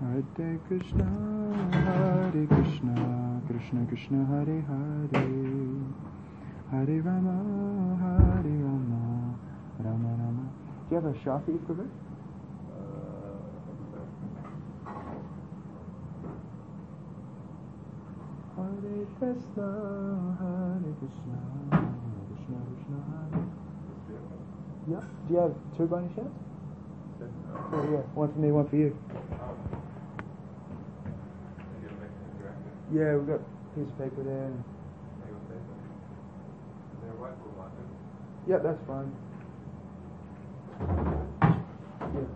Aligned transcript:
Hare 0.00 0.58
Krishna, 0.68 1.04
Hare 1.72 2.46
Krishna, 2.46 3.42
Krishna 3.46 3.80
Krishna, 3.88 4.24
Hare 4.26 4.60
Hare, 4.62 5.24
Hare 6.70 7.00
Rama, 7.02 7.36
Hare 8.00 8.56
Rama, 8.62 9.02
Rama 9.80 10.08
Rama. 10.08 10.44
Do 10.88 10.94
you 10.94 11.00
have 11.00 11.06
a 11.06 11.12
Shafi 11.18 11.54
equivalent? 11.56 11.92
Hare 18.56 19.06
Krishna, 19.18 19.68
Hare 20.38 20.92
Krishna, 21.00 21.38
Krishna 22.28 22.58
Krishna, 22.68 22.98
Hare. 23.10 23.47
Yeah. 24.88 25.00
Do 25.28 25.34
you 25.34 25.40
have 25.40 25.54
two 25.78 25.84
any 25.96 26.08
chance? 26.16 26.34
Oh 27.56 27.84
yeah, 27.92 28.04
one 28.14 28.32
for 28.32 28.38
me, 28.40 28.52
one 28.52 28.68
for 28.70 28.76
you. 28.76 28.96
Yeah, 32.94 33.16
we've 33.16 33.28
got 33.28 33.40
a 33.40 33.74
piece 33.76 33.88
of 33.88 33.98
paper 33.98 34.24
there. 34.24 34.52
Yeah, 38.48 38.58
that's 38.64 38.80
fine. 38.86 39.12
Yeah. 42.14 42.28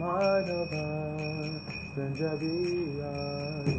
Madhava 0.00 0.86
Kunja 1.94 2.32
Vihari 2.40 3.76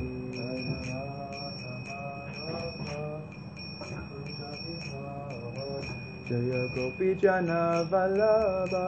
Jaya 6.29 6.61
Gopi 6.75 7.09
Jana 7.19 7.87
Vallabha 7.89 8.85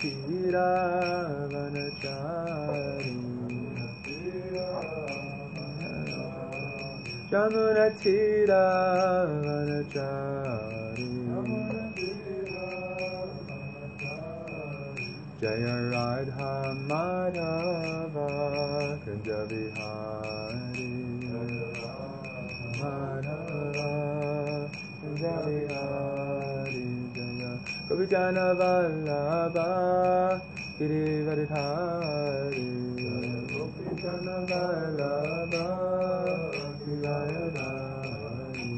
Tira 0.00 0.68
Vanachari 1.50 3.18
Jamuna 7.30 7.86
Tira 8.00 8.64
Vanachari 9.44 11.08
Jaya 15.40 15.88
Radha 15.90 16.76
Madhava 16.86 18.28
Kunja 19.00 19.40
Vihari 19.48 20.92
Madhava 22.76 23.90
Kunja 25.00 25.34
Vihari 25.46 26.88
Jaya 27.16 27.52
Govijana 27.88 28.46
Vallabha 28.60 29.68
Girivardhari 30.78 32.70
Govijana 33.48 34.36
Vallabha 34.50 35.66
Girivardhari 36.84 38.76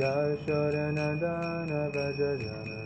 Yashodanandana 0.00 1.80
Vajrajana 1.94 2.85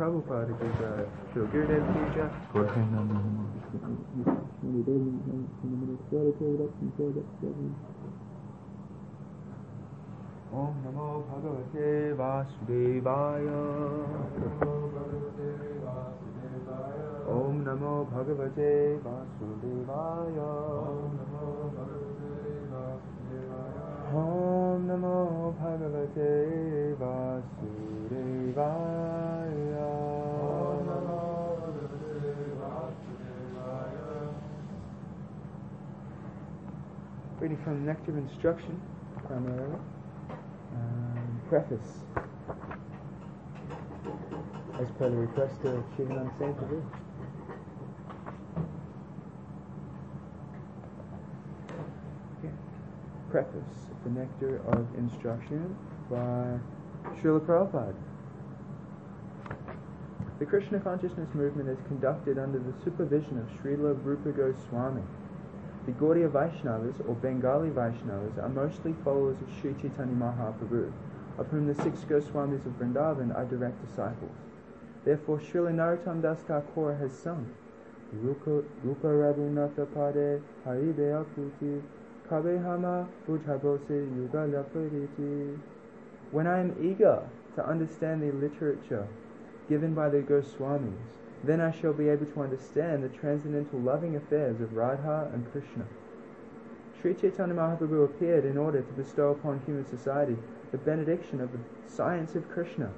Prabhupada 0.00 0.48
did 0.58 0.72
the 0.80 1.40
Gurdev 1.52 1.84
puja. 1.92 2.24
And 4.62 4.80
they 4.86 4.96
Om 10.52 10.74
Namo 10.82 11.08
Bhagavate 11.28 12.16
Vasudevaya. 12.16 13.60
Om 17.28 17.54
Namo 17.62 17.94
Bhagavate 18.08 18.72
Vasudevaya. 19.04 20.50
Om 24.14 24.80
Namo 24.88 25.14
Bhagavate 25.60 26.32
Vasudevaya. 26.96 27.89
Reading 28.10 28.26
from 37.62 37.84
the 37.84 37.92
Nectar 37.92 38.10
of 38.10 38.18
Instruction, 38.18 38.80
primarily. 39.26 39.78
Um, 40.74 41.40
preface. 41.48 42.00
As 44.80 44.90
per 44.98 45.08
the 45.08 45.16
request 45.16 45.60
of 45.66 45.84
Shivananda 45.96 46.32
Sena 46.36 46.54
Preface, 53.30 53.86
The 54.02 54.10
Nectar 54.10 54.60
of 54.66 54.84
Instruction 54.98 55.76
by 56.10 56.58
Srila 57.18 57.40
Prabhupada. 57.40 57.94
The 60.38 60.46
Krishna 60.46 60.80
consciousness 60.80 61.28
movement 61.34 61.68
is 61.68 61.78
conducted 61.86 62.38
under 62.38 62.58
the 62.58 62.72
supervision 62.82 63.38
of 63.38 63.46
Srila 63.60 63.98
Rupa 64.02 64.30
Goswami. 64.30 65.02
The 65.86 65.92
Gaudiya 65.92 66.30
Vaishnavas, 66.30 67.00
or 67.08 67.14
Bengali 67.16 67.70
Vaishnavas, 67.70 68.38
are 68.42 68.48
mostly 68.48 68.94
followers 69.04 69.36
of 69.40 69.48
Sri 69.60 69.74
Chaitanya 69.74 70.14
Mahaprabhu, 70.14 70.92
of 71.38 71.46
whom 71.48 71.66
the 71.66 71.74
six 71.82 72.00
Goswamis 72.00 72.64
of 72.64 72.72
Vrindavan 72.78 73.34
are 73.36 73.44
direct 73.44 73.80
disciples. 73.86 74.30
Therefore, 75.04 75.38
Srila 75.40 75.72
Narottam 75.74 76.22
Das 76.22 76.40
Thakur 76.40 76.94
has 76.94 77.12
sung, 77.12 77.46
Rupa 78.12 78.62
Raghunatha 79.06 79.86
Pade 79.86 80.40
Haribe 80.66 81.24
Akuti 81.24 81.82
Kabehama 82.28 83.06
Bujhabose 83.26 84.06
Yugala 84.16 84.64
Piriti. 84.64 85.58
When 86.32 86.46
I 86.46 86.60
am 86.60 86.76
eager 86.80 87.22
to 87.56 87.66
understand 87.66 88.22
the 88.22 88.30
literature 88.30 89.06
given 89.68 89.94
by 89.94 90.08
the 90.08 90.20
Goswamis, 90.20 90.94
then 91.42 91.60
I 91.60 91.72
shall 91.72 91.92
be 91.92 92.08
able 92.08 92.26
to 92.26 92.42
understand 92.42 93.02
the 93.02 93.08
transcendental 93.08 93.80
loving 93.80 94.14
affairs 94.14 94.60
of 94.60 94.76
Radha 94.76 95.30
and 95.32 95.50
Krishna. 95.50 95.86
Sri 97.00 97.14
Chaitanya 97.14 97.54
Mahaprabhu 97.54 98.04
appeared 98.04 98.44
in 98.44 98.58
order 98.58 98.82
to 98.82 98.92
bestow 98.92 99.30
upon 99.30 99.60
human 99.66 99.86
society 99.86 100.36
the 100.70 100.78
benediction 100.78 101.40
of 101.40 101.50
the 101.50 101.58
science 101.88 102.36
of 102.36 102.48
Krishna. 102.50 102.90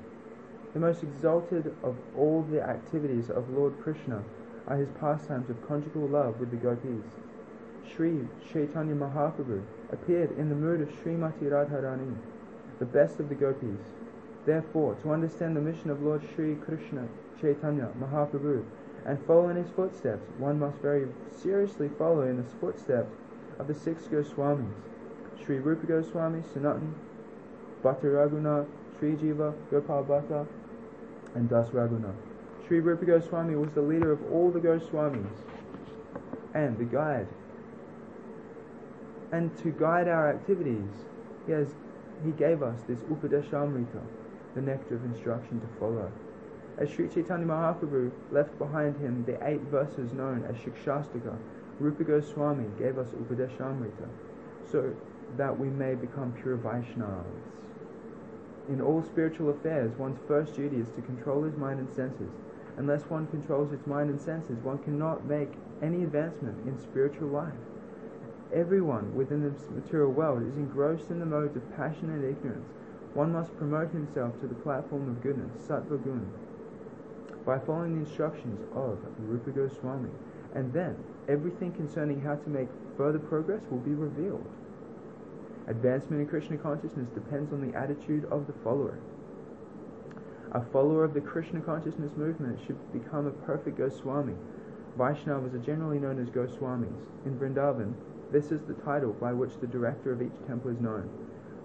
The 0.75 0.81
most 0.81 1.03
exalted 1.03 1.73
of 1.83 1.97
all 2.17 2.43
the 2.43 2.63
activities 2.63 3.31
of 3.31 3.49
Lord 3.51 3.81
Krishna 3.81 4.23
are 4.67 4.77
his 4.77 4.89
pastimes 5.01 5.49
of 5.49 5.67
conjugal 5.67 6.09
love 6.09 6.39
with 6.41 6.51
the 6.51 6.57
gopis. 6.57 7.05
Sri 7.95 8.27
Chaitanya 8.53 8.95
Mahaprabhu 8.95 9.63
appeared 9.91 10.33
in 10.39 10.49
the 10.49 10.55
mood 10.55 10.81
of 10.81 10.89
Srimati 10.89 11.45
Radharani, 11.45 12.17
the 12.83 12.87
best 12.87 13.21
of 13.21 13.29
the 13.29 13.35
gopis. 13.37 13.79
Therefore, 14.45 14.97
to 15.05 15.13
understand 15.13 15.55
the 15.55 15.61
mission 15.61 15.89
of 15.89 16.03
Lord 16.03 16.21
Sri 16.35 16.57
Krishna 16.57 17.07
Chaitanya 17.41 17.89
Mahaprabhu 18.01 18.65
and 19.07 19.25
follow 19.25 19.51
in 19.51 19.57
his 19.57 19.71
footsteps, 19.71 20.29
one 20.37 20.59
must 20.59 20.79
very 20.79 21.07
seriously 21.31 21.89
follow 21.97 22.23
in 22.23 22.39
the 22.39 22.43
footsteps 22.61 23.15
of 23.61 23.69
the 23.69 23.75
six 23.75 24.03
Goswamis, 24.09 24.75
Sri 25.45 25.61
Rupa 25.61 25.87
Goswami, 25.87 26.43
Sanatan, 26.53 26.93
Bhatta 27.85 28.07
Raghunath, 28.07 28.67
Sri 28.99 29.13
Jiva, 29.13 29.55
Gopal 29.71 30.03
Bhatta, 30.03 30.45
and 31.37 31.49
Das 31.49 31.69
Raghunath. 31.69 32.17
Sri 32.67 32.81
Rupa 32.81 33.05
Goswami 33.05 33.55
was 33.55 33.73
the 33.75 33.81
leader 33.81 34.11
of 34.11 34.19
all 34.33 34.51
the 34.51 34.59
Goswamis 34.59 35.31
and 36.53 36.77
the 36.79 36.85
guide. 36.85 37.29
And 39.31 39.57
to 39.59 39.71
guide 39.71 40.09
our 40.09 40.29
activities, 40.29 40.91
he, 41.47 41.53
has, 41.53 41.69
he 42.25 42.31
gave 42.33 42.63
us 42.63 42.81
this 42.87 43.01
Upadeshamrita, 43.01 44.01
the 44.55 44.61
nectar 44.61 44.97
of 44.97 45.05
instruction 45.05 45.61
to 45.61 45.67
follow. 45.79 46.11
As 46.79 46.91
Sri 46.91 47.09
Chaitanya 47.09 47.47
Mahaprabhu 47.47 48.11
left 48.31 48.59
behind 48.59 48.97
him 48.97 49.25
the 49.25 49.39
eight 49.47 49.61
verses 49.63 50.13
known 50.13 50.45
as 50.45 50.57
Shikshastaka, 50.57 51.37
Rupa 51.79 52.05
Goswami 52.05 52.67
gave 52.79 52.99
us 52.99 53.09
Upadeshamrita, 53.11 54.09
so 54.71 54.95
that 55.37 55.59
we 55.59 55.69
may 55.69 55.95
become 55.95 56.33
pure 56.33 56.57
Vaishnavas. 56.57 57.25
In 58.69 58.81
all 58.81 59.03
spiritual 59.03 59.51
affairs, 59.51 59.93
one's 59.99 60.21
first 60.29 60.55
duty 60.55 60.77
is 60.77 60.89
to 60.91 61.03
control 61.03 61.43
his 61.43 61.57
mind 61.57 61.81
and 61.81 61.93
senses. 61.93 62.31
Unless 62.77 63.03
one 63.11 63.27
controls 63.27 63.73
its 63.73 63.87
mind 63.87 64.09
and 64.09 64.21
senses, 64.21 64.57
one 64.63 64.79
cannot 64.79 65.27
make 65.27 65.53
any 65.83 66.05
advancement 66.05 66.67
in 66.67 66.79
spiritual 66.81 67.29
life. 67.29 67.53
Everyone 68.55 69.15
within 69.15 69.43
the 69.43 69.73
material 69.73 70.13
world 70.13 70.43
is 70.47 70.57
engrossed 70.59 71.11
in 71.11 71.19
the 71.19 71.27
modes 71.27 71.57
of 71.57 71.77
passion 71.77 72.11
and 72.11 72.23
ignorance. 72.23 72.69
One 73.15 73.33
must 73.33 73.57
promote 73.57 73.91
himself 73.93 74.39
to 74.41 74.47
the 74.47 74.55
platform 74.55 75.09
of 75.09 75.23
goodness, 75.23 75.53
sattva 75.67 76.05
gun, 76.05 76.31
by 77.47 77.59
following 77.59 77.95
the 77.95 78.07
instructions 78.07 78.61
of 78.75 78.99
Rupa 79.19 79.51
Goswami, 79.51 80.11
and 80.55 80.73
then 80.73 80.97
everything 81.29 81.73
concerning 81.73 82.21
how 82.21 82.35
to 82.35 82.49
make 82.51 82.69
further 82.97 83.19
progress 83.19 83.63
will 83.71 83.79
be 83.79 83.95
revealed. 83.95 84.47
Advancement 85.67 86.21
in 86.21 86.29
Krishna 86.29 86.59
consciousness 86.59 87.09
depends 87.11 87.53
on 87.53 87.67
the 87.67 87.77
attitude 87.77 88.27
of 88.27 88.47
the 88.47 88.53
follower. 88.65 88.99
A 90.53 90.61
follower 90.61 91.05
of 91.05 91.15
the 91.15 91.21
Krishna 91.23 91.61
consciousness 91.61 92.13
movement 92.17 92.59
should 92.67 92.93
become 92.93 93.27
a 93.27 93.31
perfect 93.31 93.79
Goswami. 93.79 94.35
Vaishnavas 94.99 95.55
are 95.55 95.65
generally 95.65 95.99
known 95.99 96.19
as 96.19 96.29
Goswamis. 96.29 96.93
In 97.25 97.39
Vrindavan, 97.39 97.95
this 98.33 98.51
is 98.51 98.63
the 98.63 98.75
title 98.83 99.13
by 99.13 99.33
which 99.33 99.61
the 99.61 99.67
director 99.67 100.11
of 100.11 100.23
each 100.23 100.47
temple 100.47 100.71
is 100.71 100.81
known. 100.81 101.03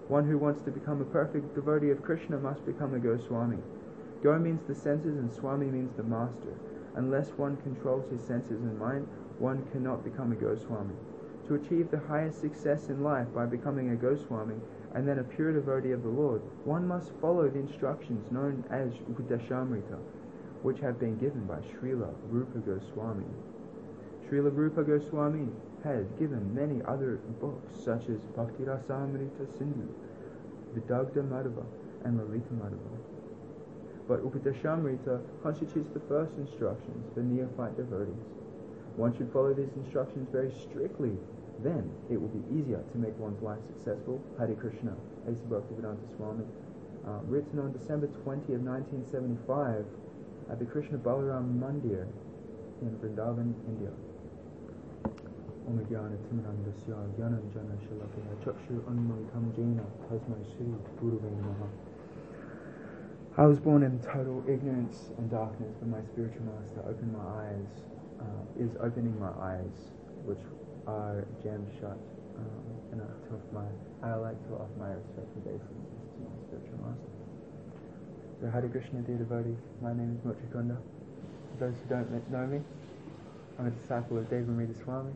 One 0.08 0.28
who 0.28 0.36
wants 0.36 0.60
to 0.62 0.70
become 0.70 1.00
a 1.00 1.06
perfect 1.06 1.54
devotee 1.54 1.90
of 1.90 2.02
Krishna 2.02 2.38
must 2.38 2.64
become 2.66 2.94
a 2.94 2.98
Goswami. 2.98 3.58
Go 4.22 4.38
means 4.38 4.60
the 4.66 4.74
senses 4.74 5.16
and 5.16 5.32
Swami 5.32 5.66
means 5.66 5.96
the 5.96 6.02
master. 6.02 6.58
Unless 6.94 7.30
one 7.38 7.56
controls 7.58 8.10
his 8.10 8.22
senses 8.22 8.60
and 8.62 8.78
mind, 8.78 9.06
one 9.38 9.64
cannot 9.72 10.04
become 10.04 10.32
a 10.32 10.34
Goswami. 10.34 10.94
To 11.46 11.54
achieve 11.54 11.90
the 11.90 12.00
highest 12.00 12.40
success 12.40 12.90
in 12.90 13.02
life 13.02 13.32
by 13.34 13.46
becoming 13.46 13.90
a 13.90 13.96
Goswami 13.96 14.56
and 14.94 15.08
then 15.08 15.20
a 15.20 15.24
pure 15.24 15.54
devotee 15.54 15.92
of 15.92 16.02
the 16.02 16.08
Lord, 16.08 16.42
one 16.64 16.86
must 16.86 17.12
follow 17.20 17.48
the 17.48 17.60
instructions 17.60 18.30
known 18.30 18.64
as 18.70 18.92
Upadeshamrita, 19.10 19.98
which 20.62 20.80
have 20.80 20.98
been 20.98 21.16
given 21.16 21.44
by 21.44 21.60
Srila 21.60 22.12
Rupa 22.28 22.58
Goswami. 22.58 23.24
Srila 24.28 24.54
Rupa 24.54 24.82
Goswami 24.82 25.48
has 25.84 26.04
given 26.18 26.54
many 26.54 26.82
other 26.86 27.16
books 27.40 27.72
such 27.84 28.08
as 28.08 28.20
Bhakti 28.36 28.64
Rasamrita 28.64 29.56
Sindhu, 29.56 29.88
Vidagdha 30.76 31.22
Madhava, 31.24 31.64
and 32.04 32.18
Lalita 32.18 32.52
Madhava. 32.52 32.98
But 34.06 34.24
Upadeshamrita 34.24 35.20
constitutes 35.42 35.90
the 35.94 36.00
first 36.08 36.32
instructions 36.36 37.06
for 37.14 37.20
neophyte 37.20 37.76
devotees. 37.76 38.14
One 38.96 39.16
should 39.16 39.32
follow 39.32 39.54
these 39.54 39.72
instructions 39.76 40.28
very 40.32 40.52
strictly 40.60 41.16
then 41.62 41.90
it 42.10 42.20
will 42.20 42.28
be 42.28 42.42
easier 42.54 42.82
to 42.92 42.98
make 42.98 43.18
one's 43.18 43.42
life 43.42 43.58
successful. 43.66 44.22
Hare 44.38 44.54
Krishna, 44.54 44.94
A.C. 45.26 45.42
Bhaktivedanta 45.48 46.06
Swami. 46.16 46.44
Uh, 47.06 47.18
written 47.24 47.58
on 47.58 47.72
December 47.72 48.06
20 48.22 48.54
of 48.54 48.60
1975 48.62 49.84
at 50.50 50.58
the 50.58 50.64
Krishna 50.64 50.98
Balaram 50.98 51.58
Mandir 51.58 52.06
in 52.82 52.90
Vrindavan, 53.02 53.54
India. 53.66 53.90
Chakshu 58.44 58.80
Jena 59.54 59.84
Tasmai 60.08 60.40
Sri 60.56 60.66
I 63.36 63.46
was 63.46 63.58
born 63.60 63.82
in 63.82 64.00
total 64.00 64.42
ignorance 64.48 65.10
and 65.18 65.30
darkness, 65.30 65.74
but 65.78 65.88
my 65.88 66.00
spiritual 66.12 66.42
master 66.46 66.80
opened 66.88 67.12
my 67.12 67.22
eyes, 67.44 67.68
uh, 68.18 68.64
is 68.64 68.70
opening 68.80 69.14
my 69.20 69.30
eyes, 69.40 69.92
which 70.24 70.40
are 70.86 71.26
jammed 71.42 71.68
shut. 71.78 71.98
Um, 72.38 72.48
and 72.92 73.02
I, 73.02 73.06
to 73.28 73.38
my, 73.52 73.68
I 74.02 74.14
like 74.14 74.40
to 74.48 74.54
offer 74.54 74.78
my 74.78 74.90
respect 74.90 75.28
and 75.36 75.44
to 75.44 75.50
my 75.52 76.34
spiritual 76.48 76.80
master. 76.82 77.12
So 78.40 78.50
Hare 78.50 78.68
Krishna, 78.68 79.02
dear 79.02 79.18
devotees, 79.18 79.60
my 79.82 79.92
name 79.92 80.16
is 80.16 80.20
Muchikunda. 80.24 80.78
For 81.52 81.66
those 81.66 81.74
who 81.76 81.88
don't 81.94 82.10
know 82.32 82.46
me, 82.46 82.60
I'm 83.58 83.66
a 83.66 83.70
disciple 83.70 84.18
of 84.18 84.24
Devamrita 84.30 84.82
Swami. 84.82 85.12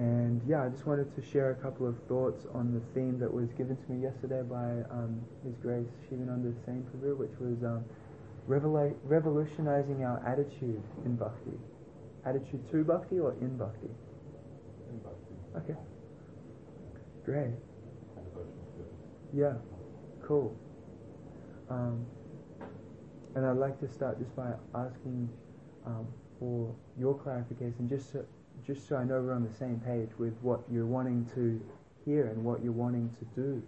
And 0.00 0.40
yeah, 0.48 0.64
I 0.64 0.70
just 0.70 0.86
wanted 0.86 1.14
to 1.14 1.20
share 1.20 1.50
a 1.50 1.54
couple 1.56 1.86
of 1.86 1.94
thoughts 2.08 2.46
on 2.54 2.72
the 2.72 2.80
theme 2.94 3.18
that 3.18 3.30
was 3.30 3.52
given 3.52 3.76
to 3.76 3.92
me 3.92 4.02
yesterday 4.02 4.40
by 4.40 4.80
um, 4.90 5.20
His 5.44 5.54
Grace 5.60 5.92
Shivananda 6.08 6.54
Sena 6.64 6.80
Prabhu, 6.88 7.18
which 7.18 7.36
was 7.38 7.62
um, 7.62 7.84
revela- 8.48 8.96
revolutionizing 9.04 10.02
our 10.02 10.26
attitude 10.26 10.82
in 11.04 11.16
bhakti 11.16 11.52
attitude 12.24 12.70
to 12.70 12.84
bhakti 12.84 13.18
or 13.18 13.32
in 13.40 13.56
bhakti? 13.56 13.88
In 14.88 14.98
bhakti. 14.98 15.70
Okay. 15.70 15.78
Great. 17.24 17.50
Yeah. 19.34 19.54
Cool. 20.22 20.56
Um, 21.68 22.06
and 23.34 23.46
I'd 23.46 23.56
like 23.56 23.78
to 23.80 23.88
start 23.88 24.18
just 24.18 24.34
by 24.34 24.52
asking 24.74 25.28
um, 25.86 26.06
for 26.38 26.74
your 26.98 27.14
clarification, 27.14 27.88
just 27.88 28.12
so, 28.12 28.24
just 28.66 28.88
so 28.88 28.96
I 28.96 29.04
know 29.04 29.20
we're 29.20 29.34
on 29.34 29.44
the 29.44 29.58
same 29.58 29.80
page 29.80 30.10
with 30.18 30.34
what 30.42 30.60
you're 30.70 30.86
wanting 30.86 31.28
to 31.34 31.60
hear 32.04 32.28
and 32.28 32.44
what 32.44 32.62
you're 32.62 32.72
wanting 32.72 33.10
to 33.18 33.40
do 33.40 33.62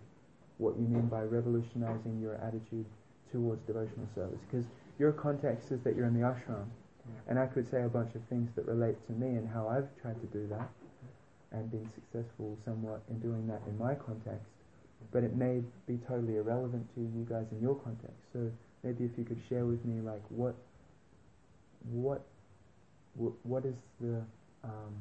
what 0.62 0.78
you 0.78 0.86
mean 0.86 1.08
by 1.08 1.22
revolutionizing 1.22 2.20
your 2.20 2.36
attitude 2.36 2.86
towards 3.32 3.60
devotional 3.66 4.06
service. 4.14 4.38
Because 4.48 4.66
your 4.98 5.12
context 5.12 5.72
is 5.72 5.80
that 5.82 5.96
you're 5.96 6.06
in 6.06 6.14
the 6.14 6.24
ashram, 6.24 6.66
and 7.28 7.38
I 7.38 7.46
could 7.46 7.68
say 7.68 7.82
a 7.82 7.88
bunch 7.88 8.14
of 8.14 8.22
things 8.30 8.50
that 8.54 8.66
relate 8.66 8.96
to 9.08 9.12
me 9.12 9.36
and 9.36 9.48
how 9.48 9.68
I've 9.68 9.88
tried 10.00 10.20
to 10.20 10.26
do 10.26 10.46
that, 10.48 10.70
and 11.50 11.70
been 11.70 11.88
successful 11.94 12.56
somewhat 12.64 13.02
in 13.10 13.18
doing 13.18 13.46
that 13.48 13.60
in 13.68 13.76
my 13.76 13.94
context. 13.94 14.46
But 15.10 15.24
it 15.24 15.34
may 15.34 15.62
be 15.86 15.98
totally 16.08 16.36
irrelevant 16.36 16.88
to 16.94 17.00
you 17.00 17.26
guys 17.28 17.46
in 17.50 17.60
your 17.60 17.74
context. 17.74 18.22
So 18.32 18.50
maybe 18.84 19.04
if 19.04 19.18
you 19.18 19.24
could 19.24 19.40
share 19.48 19.66
with 19.66 19.84
me, 19.84 20.00
like 20.00 20.22
what, 20.28 20.54
what, 21.90 22.22
wh- 23.18 23.44
what 23.44 23.64
is 23.64 23.74
the, 24.00 24.22
um, 24.64 24.94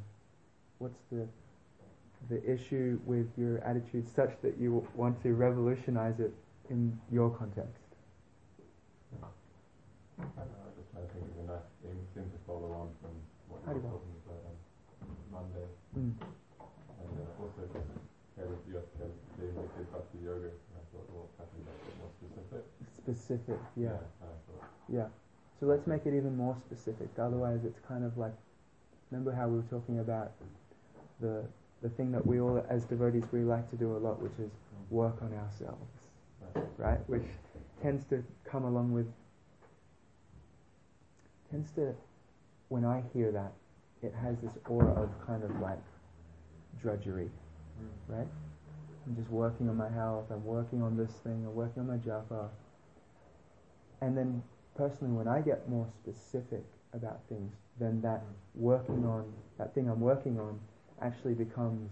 what's 0.80 1.00
the, 1.12 1.27
the 2.30 2.41
issue 2.51 3.00
with 3.06 3.27
your 3.38 3.60
attitude 3.63 4.08
such 4.13 4.32
that 4.41 4.58
you 4.60 4.86
want 4.96 5.22
to 5.24 5.34
revolutionize 5.34 6.20
it 6.20 6.34
in 6.70 6.98
your 7.12 7.30
context? 7.30 7.82
I 10.22 10.25
don't 10.25 10.53
know, 10.53 10.70
I 10.70 10.72
just 10.77 10.89
kind 10.94 11.06
of 11.06 11.12
think 11.12 11.25
it's 11.25 11.41
a 11.41 11.48
nice 11.50 11.70
thing, 11.82 11.98
thing 12.13 12.30
to 12.30 12.39
follow 12.46 12.70
on 12.77 12.88
from 13.01 13.13
what 13.50 13.65
you 13.65 13.82
were 13.82 13.89
talking 13.89 14.15
about 14.22 14.41
on 14.46 14.56
Monday. 15.34 15.68
Mm. 15.98 16.13
And 17.01 17.13
uh, 17.18 17.41
also 17.41 17.65
just 17.74 17.89
kind 18.38 18.50
of 18.53 18.62
your 18.70 18.86
kind 19.01 19.10
of 19.10 19.18
doing 19.41 19.56
the 19.58 19.65
good 19.74 19.89
bhakti 19.89 20.22
yoga. 20.22 20.53
And 20.53 20.74
I 20.77 20.84
thought, 20.94 21.08
well, 21.10 21.25
perhaps 21.38 21.58
that's 21.58 21.74
a 21.74 21.86
bit 21.89 21.98
more 21.98 22.13
specific. 22.22 22.63
Specific, 22.94 23.60
yeah. 23.74 23.98
thought, 24.22 24.70
Yeah. 24.89 25.10
So 25.60 25.65
let's 25.65 25.86
make 25.86 26.06
it 26.06 26.13
even 26.13 26.38
more 26.38 26.58
specific. 26.65 27.10
Otherwise, 27.18 27.65
it's 27.65 27.80
kind 27.86 28.03
of 28.03 28.18
like, 28.18 28.34
remember 29.12 29.32
how 29.34 29.48
we 29.48 29.58
were 29.58 29.70
talking 29.70 30.00
about 30.00 30.32
the 31.20 31.44
the 31.82 31.89
thing 31.89 32.12
that 32.12 32.25
we 32.25 32.39
all, 32.39 32.63
as 32.70 32.86
devotees, 32.86 33.24
we 33.32 33.39
like 33.39 33.70
to 33.72 33.75
do 33.75 33.96
a 33.96 33.98
lot, 33.98 34.22
which 34.22 34.38
is 34.39 34.51
work 34.89 35.18
on 35.22 35.34
ourselves, 35.34 35.89
Right. 36.77 37.00
Which 37.08 37.25
tends 37.82 38.06
to 38.06 38.24
come 38.44 38.65
along 38.65 38.91
with 38.91 39.08
tends 41.50 41.72
to, 41.72 41.94
when 42.70 42.86
I 42.86 43.03
hear 43.13 43.32
that, 43.32 43.51
it 44.01 44.13
has 44.22 44.38
this 44.41 44.53
aura 44.70 44.91
of 44.94 45.10
kind 45.25 45.44
of 45.44 45.60
like 45.60 45.82
drudgery, 46.82 47.30
right? 48.08 48.27
I'm 49.08 49.15
just 49.15 49.30
working 49.30 49.68
on 49.68 49.75
my 49.75 49.89
health, 49.89 50.25
I'm 50.32 50.46
working 50.46 50.82
on 50.82 50.96
this 50.96 51.12
thing, 51.24 51.44
I'm 51.46 51.56
working 51.56 51.82
on 51.82 51.88
my 51.88 51.98
japa. 51.98 52.50
And 54.01 54.18
then 54.18 54.44
personally, 54.75 55.13
when 55.13 55.27
I 55.27 55.41
get 55.41 55.68
more 55.68 55.88
specific 56.01 56.63
about 56.93 57.21
things, 57.29 57.53
then 57.79 58.01
that 58.01 58.24
working 58.55 59.05
on, 59.05 59.31
that 59.57 59.74
thing 59.74 59.89
I'm 59.89 60.01
working 60.01 60.39
on 60.39 60.60
actually 61.01 61.33
becomes 61.33 61.89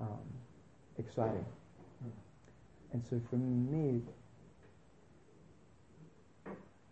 um, 0.00 0.24
exciting. 0.98 1.44
And 2.92 3.02
so 3.08 3.20
for 3.28 3.36
me, 3.36 4.00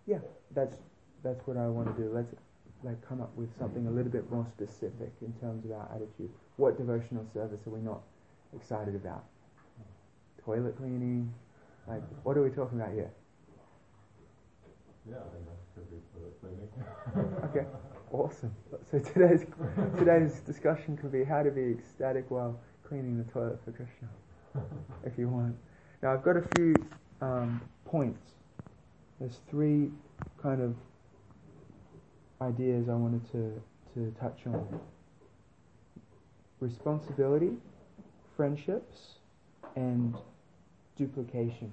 yeah, 0.06 0.18
that's 0.54 0.76
that's 1.22 1.46
what 1.46 1.56
I 1.56 1.68
want 1.68 1.94
to 1.94 2.02
do. 2.02 2.10
Let's 2.12 2.34
like 2.82 3.00
come 3.08 3.20
up 3.20 3.30
with 3.36 3.48
something 3.58 3.86
a 3.86 3.90
little 3.90 4.10
bit 4.10 4.28
more 4.30 4.46
specific 4.50 5.12
in 5.20 5.32
terms 5.40 5.64
of 5.64 5.70
our 5.72 5.88
attitude. 5.94 6.30
What 6.56 6.76
devotional 6.76 7.24
service 7.32 7.60
are 7.66 7.70
we 7.70 7.80
not 7.80 8.00
excited 8.54 8.96
about? 8.96 9.24
Toilet 10.44 10.76
cleaning? 10.76 11.32
Like, 11.86 12.02
what 12.24 12.36
are 12.36 12.42
we 12.42 12.50
talking 12.50 12.80
about 12.80 12.92
here? 12.92 13.10
Yeah, 15.08 15.16
I 15.16 15.28
think 15.34 15.44
that 15.46 15.58
could 15.74 15.90
be 15.90 15.98
clinic. 16.40 16.70
Okay, 17.50 17.66
awesome. 18.12 18.54
So 18.90 18.98
today's 18.98 19.44
today's 19.98 20.40
discussion 20.40 20.96
could 20.96 21.12
be 21.12 21.24
how 21.24 21.42
to 21.42 21.50
be 21.50 21.72
ecstatic 21.72 22.30
while 22.30 22.58
cleaning 22.84 23.18
the 23.18 23.24
toilet 23.32 23.58
for 23.64 23.72
Krishna, 23.72 24.08
if 25.04 25.18
you 25.18 25.28
want. 25.28 25.56
Now 26.02 26.12
I've 26.12 26.22
got 26.22 26.36
a 26.36 26.42
few 26.42 26.86
um, 27.20 27.60
points. 27.84 28.32
There's 29.18 29.40
three 29.50 29.90
kind 30.40 30.62
of 30.62 30.76
ideas 32.40 32.88
I 32.88 32.94
wanted 32.94 33.30
to 33.32 33.60
to 33.94 34.14
touch 34.20 34.40
on. 34.46 34.80
Responsibility, 36.60 37.56
friendships, 38.36 39.18
and 39.74 40.16
duplication. 40.96 41.72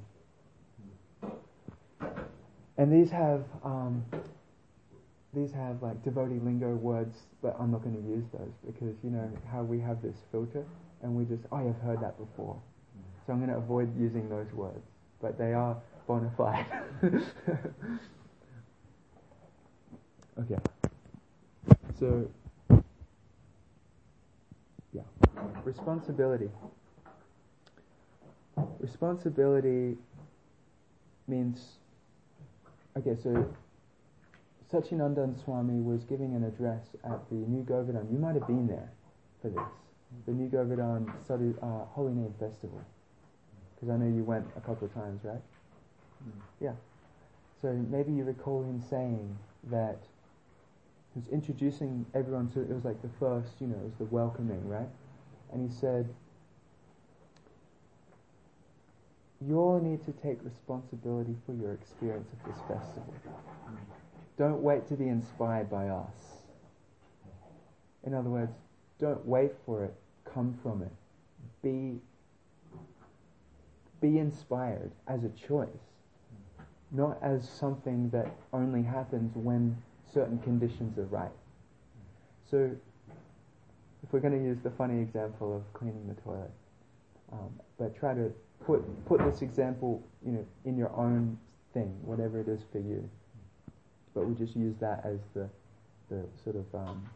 And 2.79 2.91
these 2.93 3.11
have 3.11 3.43
um, 3.61 4.05
these 5.33 5.51
have 5.51 5.83
like 5.83 6.01
devotee 6.01 6.39
lingo 6.39 6.75
words, 6.75 7.17
but 7.41 7.57
I'm 7.59 7.71
not 7.71 7.83
going 7.83 8.01
to 8.01 8.09
use 8.09 8.23
those 8.31 8.53
because 8.65 8.95
you 9.03 9.09
know 9.09 9.29
how 9.51 9.63
we 9.63 9.81
have 9.81 10.01
this 10.01 10.15
filter, 10.31 10.63
and 11.03 11.13
we 11.13 11.25
just 11.25 11.43
oh 11.51 11.57
I've 11.57 11.75
heard 11.81 11.99
that 12.01 12.17
before, 12.17 12.57
so 13.27 13.33
I'm 13.33 13.39
going 13.39 13.51
to 13.51 13.57
avoid 13.57 13.93
using 13.99 14.29
those 14.29 14.49
words, 14.53 14.79
but 15.21 15.37
they 15.37 15.51
are 15.51 15.75
bona 16.07 16.31
fide. 16.37 16.65
okay, 20.39 20.55
so 21.99 22.31
yeah, 24.93 25.01
responsibility. 25.65 26.49
Responsibility 28.79 29.97
means 31.27 31.78
Okay, 32.99 33.15
so 33.23 33.47
Sachinandan 34.69 35.41
Swami 35.41 35.79
was 35.79 36.03
giving 36.03 36.35
an 36.35 36.43
address 36.43 36.81
at 37.05 37.29
the 37.29 37.35
New 37.35 37.63
Govardhan. 37.63 38.09
You 38.11 38.19
might 38.19 38.35
have 38.35 38.45
been 38.45 38.67
there 38.67 38.91
for 39.41 39.47
this. 39.47 39.63
The 40.25 40.33
New 40.33 40.49
Govardhan 40.49 41.09
Sadhu, 41.25 41.55
uh, 41.61 41.85
Holy 41.85 42.11
Name 42.11 42.33
Festival. 42.37 42.83
Because 43.75 43.89
I 43.89 43.95
know 43.95 44.05
you 44.05 44.25
went 44.25 44.45
a 44.57 44.59
couple 44.59 44.85
of 44.87 44.93
times, 44.93 45.21
right? 45.23 45.39
Yeah. 46.59 46.73
So 47.61 47.71
maybe 47.89 48.11
you 48.11 48.25
recall 48.25 48.63
him 48.63 48.81
saying 48.81 49.37
that 49.71 49.99
he 51.13 51.21
was 51.21 51.29
introducing 51.29 52.05
everyone 52.13 52.49
to, 52.51 52.61
it 52.61 52.69
was 52.69 52.83
like 52.83 53.01
the 53.01 53.09
first, 53.17 53.61
you 53.61 53.67
know, 53.67 53.77
it 53.77 53.85
was 53.85 53.95
the 53.97 54.05
welcoming, 54.05 54.67
right? 54.67 54.89
And 55.53 55.69
he 55.69 55.73
said, 55.73 56.09
you 59.47 59.57
all 59.57 59.79
need 59.79 60.03
to 60.05 60.11
take 60.21 60.43
responsibility 60.43 61.35
for 61.45 61.53
your 61.53 61.73
experience 61.73 62.27
of 62.33 62.51
this 62.51 62.61
festival. 62.67 63.13
Don't 64.37 64.61
wait 64.61 64.87
to 64.87 64.95
be 64.95 65.07
inspired 65.07 65.69
by 65.69 65.87
us. 65.87 66.39
In 68.05 68.13
other 68.13 68.29
words, 68.29 68.51
don't 68.99 69.25
wait 69.25 69.51
for 69.65 69.83
it, 69.85 69.93
come 70.25 70.57
from 70.61 70.81
it. 70.81 70.91
Be, 71.61 71.99
be 74.01 74.17
inspired 74.17 74.91
as 75.07 75.23
a 75.23 75.29
choice, 75.29 75.67
not 76.91 77.17
as 77.21 77.47
something 77.47 78.09
that 78.09 78.35
only 78.51 78.83
happens 78.83 79.31
when 79.35 79.77
certain 80.13 80.39
conditions 80.39 80.97
are 80.97 81.05
right. 81.05 81.31
So, 82.49 82.71
if 84.03 84.13
we're 84.13 84.21
going 84.21 84.37
to 84.37 84.43
use 84.43 84.57
the 84.63 84.71
funny 84.71 85.01
example 85.01 85.55
of 85.55 85.73
cleaning 85.73 86.07
the 86.07 86.21
toilet, 86.21 86.51
um, 87.31 87.51
but 87.77 87.95
try 87.97 88.13
to 88.13 88.31
put 88.65 88.83
put 89.05 89.23
this 89.23 89.41
example, 89.41 90.03
you 90.25 90.31
know, 90.31 90.45
in 90.65 90.77
your 90.77 90.91
own 90.95 91.37
thing, 91.73 91.95
whatever 92.03 92.39
it 92.39 92.47
is 92.47 92.61
for 92.71 92.79
you. 92.79 93.09
But 94.13 94.27
we 94.27 94.35
just 94.35 94.55
use 94.55 94.75
that 94.79 95.05
as 95.05 95.19
the 95.33 95.49
the 96.09 96.25
sort 96.43 96.55
of 96.55 96.75
um, 96.75 97.09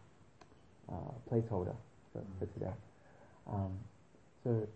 uh, 0.91 1.12
placeholder 1.31 1.75
for, 2.12 2.21
for 2.39 2.45
today. 2.53 2.73
Um, 3.51 3.71
so 4.43 4.67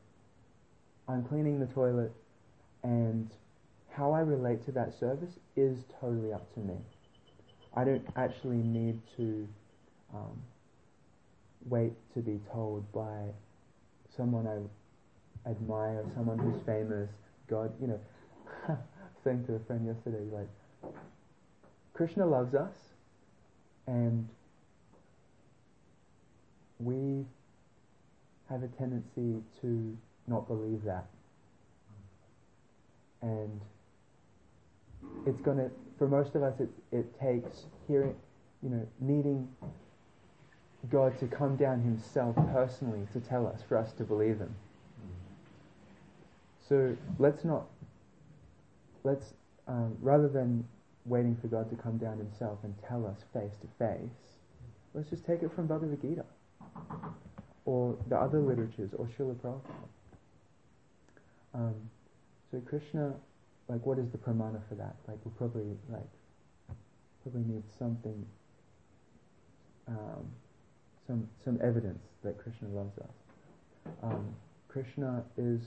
I'm 1.07 1.23
cleaning 1.23 1.59
the 1.59 1.67
toilet, 1.67 2.11
and 2.83 3.29
how 3.91 4.11
I 4.11 4.19
relate 4.21 4.65
to 4.65 4.71
that 4.73 4.97
service 4.99 5.39
is 5.55 5.83
totally 5.99 6.33
up 6.33 6.53
to 6.55 6.59
me. 6.59 6.75
I 7.75 7.83
don't 7.83 8.05
actually 8.15 8.57
need 8.57 8.99
to 9.17 9.47
um, 10.13 10.41
wait 11.69 11.93
to 12.13 12.19
be 12.19 12.39
told 12.51 12.91
by 12.91 13.21
someone 14.15 14.47
I 14.47 14.57
admire, 15.49 16.03
someone 16.15 16.37
who's 16.39 16.61
famous, 16.65 17.09
God, 17.49 17.71
you 17.81 17.87
know, 17.87 17.99
saying 19.23 19.45
to 19.45 19.55
a 19.55 19.59
friend 19.59 19.85
yesterday, 19.85 20.23
like, 20.31 20.93
Krishna 21.93 22.25
loves 22.25 22.53
us, 22.53 22.75
and 23.87 24.27
we 26.79 27.25
have 28.49 28.63
a 28.63 28.67
tendency 28.67 29.41
to 29.61 29.97
not 30.27 30.47
believe 30.47 30.83
that. 30.83 31.05
And 33.21 33.59
it's 35.25 35.41
going 35.41 35.57
to, 35.57 35.71
for 35.97 36.07
most 36.07 36.35
of 36.35 36.43
us, 36.43 36.59
it, 36.59 36.69
it 36.91 37.19
takes 37.19 37.65
hearing, 37.87 38.15
you 38.61 38.69
know, 38.69 38.87
needing 38.99 39.47
God 40.89 41.19
to 41.19 41.27
come 41.27 41.55
down 41.55 41.81
Himself 41.81 42.35
personally 42.53 43.07
to 43.13 43.19
tell 43.19 43.47
us, 43.47 43.61
for 43.67 43.77
us 43.77 43.91
to 43.93 44.03
believe 44.03 44.37
Him. 44.37 44.55
So 46.67 46.95
let's 47.19 47.45
not, 47.45 47.67
let's, 49.03 49.33
um, 49.67 49.95
rather 50.01 50.27
than 50.27 50.67
waiting 51.05 51.37
for 51.41 51.47
God 51.47 51.69
to 51.69 51.75
come 51.75 51.97
down 51.97 52.17
Himself 52.17 52.59
and 52.63 52.73
tell 52.87 53.05
us 53.05 53.23
face 53.33 53.57
to 53.61 53.67
face, 53.79 54.37
let's 54.93 55.09
just 55.09 55.25
take 55.25 55.43
it 55.43 55.51
from 55.55 55.67
Bhagavad 55.67 56.01
Gita 56.01 56.25
or 57.65 57.95
the 58.09 58.17
other 58.17 58.39
literatures 58.39 58.91
or 58.97 59.07
Srila 59.17 59.35
Prabhupada. 59.35 59.61
Um, 61.53 61.75
So 62.51 62.61
Krishna, 62.61 63.13
like, 63.67 63.85
what 63.85 63.99
is 63.99 64.09
the 64.11 64.17
pramana 64.17 64.61
for 64.69 64.75
that? 64.75 64.95
Like, 65.07 65.17
we 65.25 65.31
probably 65.37 65.77
like 65.89 66.09
probably 67.23 67.43
need 67.53 67.63
something, 67.77 68.25
um, 69.87 70.25
some 71.05 71.27
some 71.43 71.59
evidence 71.61 72.03
that 72.23 72.37
Krishna 72.37 72.69
loves 72.69 72.97
us. 72.99 73.15
Um, 74.03 74.33
Krishna 74.69 75.23
is 75.37 75.61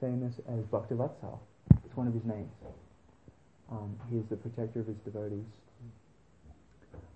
famous 0.00 0.34
as 0.48 0.64
Bhakti 0.66 0.94
Bhaktivatsal. 0.94 1.38
It's 1.84 1.96
one 1.96 2.06
of 2.06 2.14
his 2.14 2.24
names. 2.24 2.50
Um, 3.70 3.96
he 4.10 4.18
is 4.18 4.24
the 4.30 4.36
protector 4.36 4.80
of 4.80 4.86
his 4.86 4.96
devotees. 5.04 5.44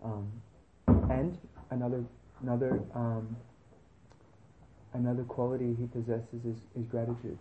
Um, 0.03 0.31
and 1.11 1.37
another 1.71 2.05
another 2.43 2.81
um, 2.95 3.37
another 4.95 5.23
quality 5.25 5.77
he 5.79 5.87
possesses 5.87 6.45
is, 6.45 6.57
is 6.77 6.87
gratitude. 6.91 7.39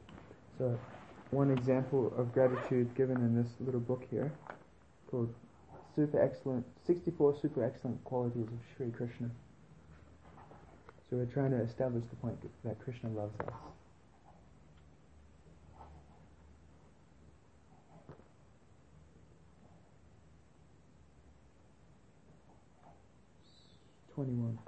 So 0.58 0.77
one 1.31 1.51
example 1.51 2.13
of 2.17 2.34
gratitude 2.34 2.93
given 2.96 3.17
in 3.17 3.36
this 3.36 3.51
little 3.60 3.79
book 3.79 4.03
here 4.12 4.31
called 5.10 5.34
Super 5.96 6.22
Excellent 6.22 6.65
64 6.86 7.38
Super 7.41 7.63
Excellent 7.63 8.03
Qualities 8.03 8.48
of 8.48 8.60
Sri 8.75 8.91
Krishna. 8.91 9.29
So 11.10 11.17
we're 11.17 11.25
trying 11.25 11.51
to 11.51 11.62
establish 11.62 12.03
the 12.10 12.15
point 12.17 12.38
that 12.63 12.79
Krishna 12.84 13.10
loves 13.10 13.34
us. 13.39 13.53
Twenty-one. 24.20 24.60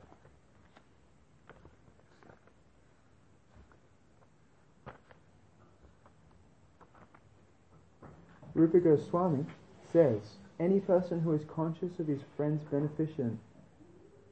Rupa 8.53 8.79
Goswami 8.79 9.45
says, 9.91 10.21
any 10.57 10.79
person 10.79 11.19
who 11.19 11.33
is 11.33 11.41
conscious 11.53 11.99
of 11.99 12.07
his 12.07 12.21
friend's 12.37 12.63
beneficent 12.63 13.37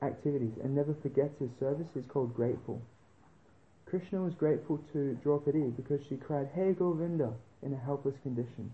activities 0.01 0.53
and 0.63 0.73
never 0.73 0.93
forgets 1.01 1.37
his 1.39 1.49
service 1.59 1.89
is 1.97 2.05
called 2.07 2.33
grateful. 2.33 2.81
Krishna 3.85 4.21
was 4.21 4.35
grateful 4.35 4.81
to 4.93 5.19
Draupadi 5.21 5.73
because 5.75 5.99
she 6.07 6.15
cried, 6.15 6.47
Hey 6.55 6.71
Govinda, 6.71 7.33
in 7.61 7.73
a 7.73 7.77
helpless 7.77 8.15
condition. 8.23 8.71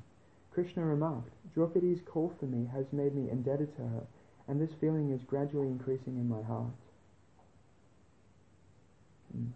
Krishna 0.53 0.85
remarked, 0.85 1.33
Draupadi's 1.55 2.01
call 2.05 2.31
for 2.39 2.45
me 2.45 2.69
has 2.71 2.85
made 2.91 3.15
me 3.15 3.31
indebted 3.31 3.75
to 3.77 3.81
her, 3.81 4.03
and 4.47 4.61
this 4.61 4.73
feeling 4.79 5.11
is 5.11 5.21
gradually 5.23 5.67
increasing 5.67 6.17
in 6.17 6.29
my 6.29 6.41
heart. 6.43 6.71
Mm. 9.35 9.49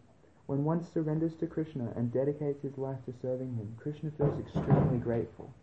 When 0.47 0.63
one 0.63 0.83
surrenders 0.93 1.35
to 1.39 1.47
Krishna 1.47 1.93
and 1.95 2.11
dedicates 2.11 2.63
his 2.63 2.77
life 2.77 2.97
to 3.05 3.13
serving 3.21 3.55
him, 3.55 3.75
Krishna 3.79 4.11
feels 4.17 4.39
extremely 4.39 4.97
grateful. 4.97 5.53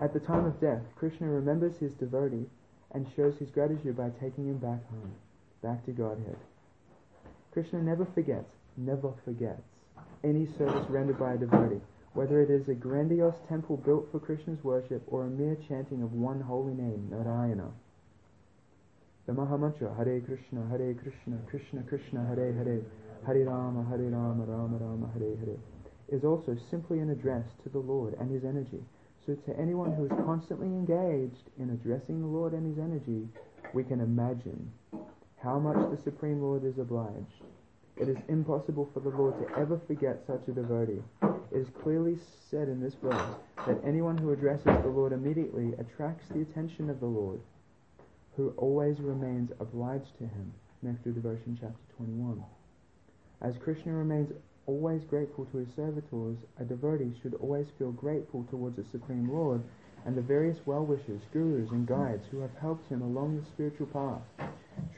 At 0.00 0.12
the 0.12 0.20
time 0.20 0.44
of 0.44 0.60
death, 0.60 0.82
Krishna 0.96 1.28
remembers 1.28 1.78
his 1.78 1.92
devotee 1.92 2.46
and 2.90 3.06
shows 3.14 3.38
his 3.38 3.50
gratitude 3.50 3.96
by 3.96 4.10
taking 4.20 4.48
him 4.48 4.58
back 4.58 4.84
home, 4.90 5.14
back 5.62 5.84
to 5.86 5.92
Godhead. 5.92 6.36
Krishna 7.52 7.80
never 7.80 8.04
forgets, 8.04 8.50
never 8.76 9.12
forgets 9.24 9.62
any 10.24 10.46
service 10.58 10.88
rendered 10.88 11.18
by 11.18 11.34
a 11.34 11.36
devotee, 11.36 11.80
whether 12.14 12.42
it 12.42 12.50
is 12.50 12.68
a 12.68 12.74
grandiose 12.74 13.38
temple 13.48 13.78
built 13.78 14.08
for 14.12 14.20
Krishna's 14.20 14.62
worship 14.62 15.02
or 15.06 15.24
a 15.24 15.30
mere 15.30 15.56
chanting 15.68 16.02
of 16.02 16.12
one 16.12 16.40
holy 16.40 16.74
name, 16.74 17.08
Narayana. 17.10 17.70
The 19.26 19.32
Mahamantra, 19.32 19.96
Hare 19.96 20.20
Krishna, 20.20 20.66
Hare 20.68 20.94
Krishna, 20.94 21.38
Krishna 21.48 21.82
Krishna, 21.88 22.26
Hare 22.26 22.52
Hare, 22.52 22.82
Hare 23.26 23.44
Rama, 23.46 23.86
Hare 23.88 24.10
Rama, 24.10 24.44
Rama 24.44 24.76
Rama, 24.76 25.10
Hare 25.14 25.36
Hare, 25.36 25.56
is 26.08 26.24
also 26.24 26.56
simply 26.70 26.98
an 26.98 27.10
address 27.10 27.44
to 27.62 27.70
the 27.70 27.78
Lord 27.78 28.14
and 28.20 28.30
his 28.30 28.44
energy. 28.44 28.82
So 29.24 29.34
to 29.34 29.58
anyone 29.58 29.94
who 29.94 30.04
is 30.04 30.24
constantly 30.26 30.66
engaged 30.66 31.48
in 31.58 31.70
addressing 31.70 32.20
the 32.20 32.26
Lord 32.26 32.52
and 32.52 32.66
his 32.66 32.82
energy, 32.82 33.28
we 33.72 33.84
can 33.84 34.00
imagine 34.00 34.70
how 35.42 35.58
much 35.58 35.78
the 35.90 36.02
Supreme 36.02 36.42
Lord 36.42 36.64
is 36.64 36.78
obliged. 36.78 37.40
It 37.96 38.08
is 38.08 38.16
impossible 38.28 38.90
for 38.92 39.00
the 39.00 39.10
Lord 39.10 39.34
to 39.38 39.58
ever 39.58 39.80
forget 39.86 40.24
such 40.26 40.42
a 40.48 40.52
devotee. 40.52 41.02
It 41.52 41.58
is 41.58 41.68
clearly 41.82 42.18
said 42.50 42.68
in 42.68 42.80
this 42.80 42.94
verse 42.94 43.36
that 43.66 43.84
anyone 43.84 44.16
who 44.16 44.32
addresses 44.32 44.64
the 44.64 44.88
Lord 44.88 45.12
immediately 45.12 45.74
attracts 45.74 46.26
the 46.28 46.40
attention 46.40 46.88
of 46.88 46.98
the 46.98 47.06
Lord, 47.06 47.40
who 48.36 48.54
always 48.56 48.98
remains 49.00 49.50
obliged 49.60 50.16
to 50.16 50.24
him. 50.24 50.54
Nectar 50.80 51.10
Devotion, 51.10 51.58
chapter 51.60 51.82
21. 51.98 52.42
As 53.42 53.58
Krishna 53.58 53.92
remains 53.92 54.32
always 54.66 55.04
grateful 55.04 55.44
to 55.46 55.58
his 55.58 55.68
servitors, 55.76 56.38
a 56.58 56.64
devotee 56.64 57.12
should 57.20 57.34
always 57.34 57.66
feel 57.78 57.92
grateful 57.92 58.44
towards 58.44 58.76
the 58.76 58.84
Supreme 58.84 59.30
Lord 59.30 59.62
and 60.06 60.16
the 60.16 60.22
various 60.22 60.58
well-wishers, 60.64 61.20
gurus, 61.34 61.70
and 61.70 61.86
guides 61.86 62.24
who 62.30 62.40
have 62.40 62.54
helped 62.60 62.88
him 62.88 63.02
along 63.02 63.36
the 63.36 63.44
spiritual 63.44 63.88
path. 63.88 64.22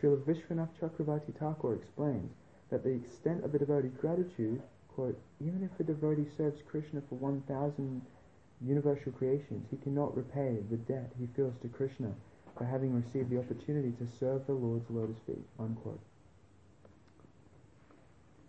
Srila 0.01 0.23
Vishwanath 0.23 0.69
Chakravarti 0.81 1.35
Thakur 1.37 1.75
explains 1.75 2.31
that 2.71 2.85
the 2.85 2.91
extent 2.93 3.45
of 3.45 3.55
a 3.55 3.59
devotee's 3.59 3.97
gratitude, 4.01 4.63
quote, 4.95 5.19
even 5.41 5.63
if 5.63 5.81
a 5.81 5.83
devotee 5.83 6.27
serves 6.37 6.61
Krishna 6.71 7.03
for 7.09 7.17
1,000 7.17 8.03
universal 8.65 9.13
creations, 9.13 9.67
he 9.71 9.77
cannot 9.77 10.17
repay 10.17 10.59
the 10.71 10.77
debt 10.77 11.11
he 11.19 11.27
feels 11.35 11.55
to 11.63 11.69
Krishna 11.69 12.13
for 12.57 12.65
having 12.65 12.95
received 12.95 13.31
the 13.31 13.39
opportunity 13.39 13.93
to 13.99 14.07
serve 14.19 14.47
the 14.47 14.53
Lord's 14.53 14.89
lotus 14.89 15.17
feet, 15.27 15.45
unquote. 15.59 16.01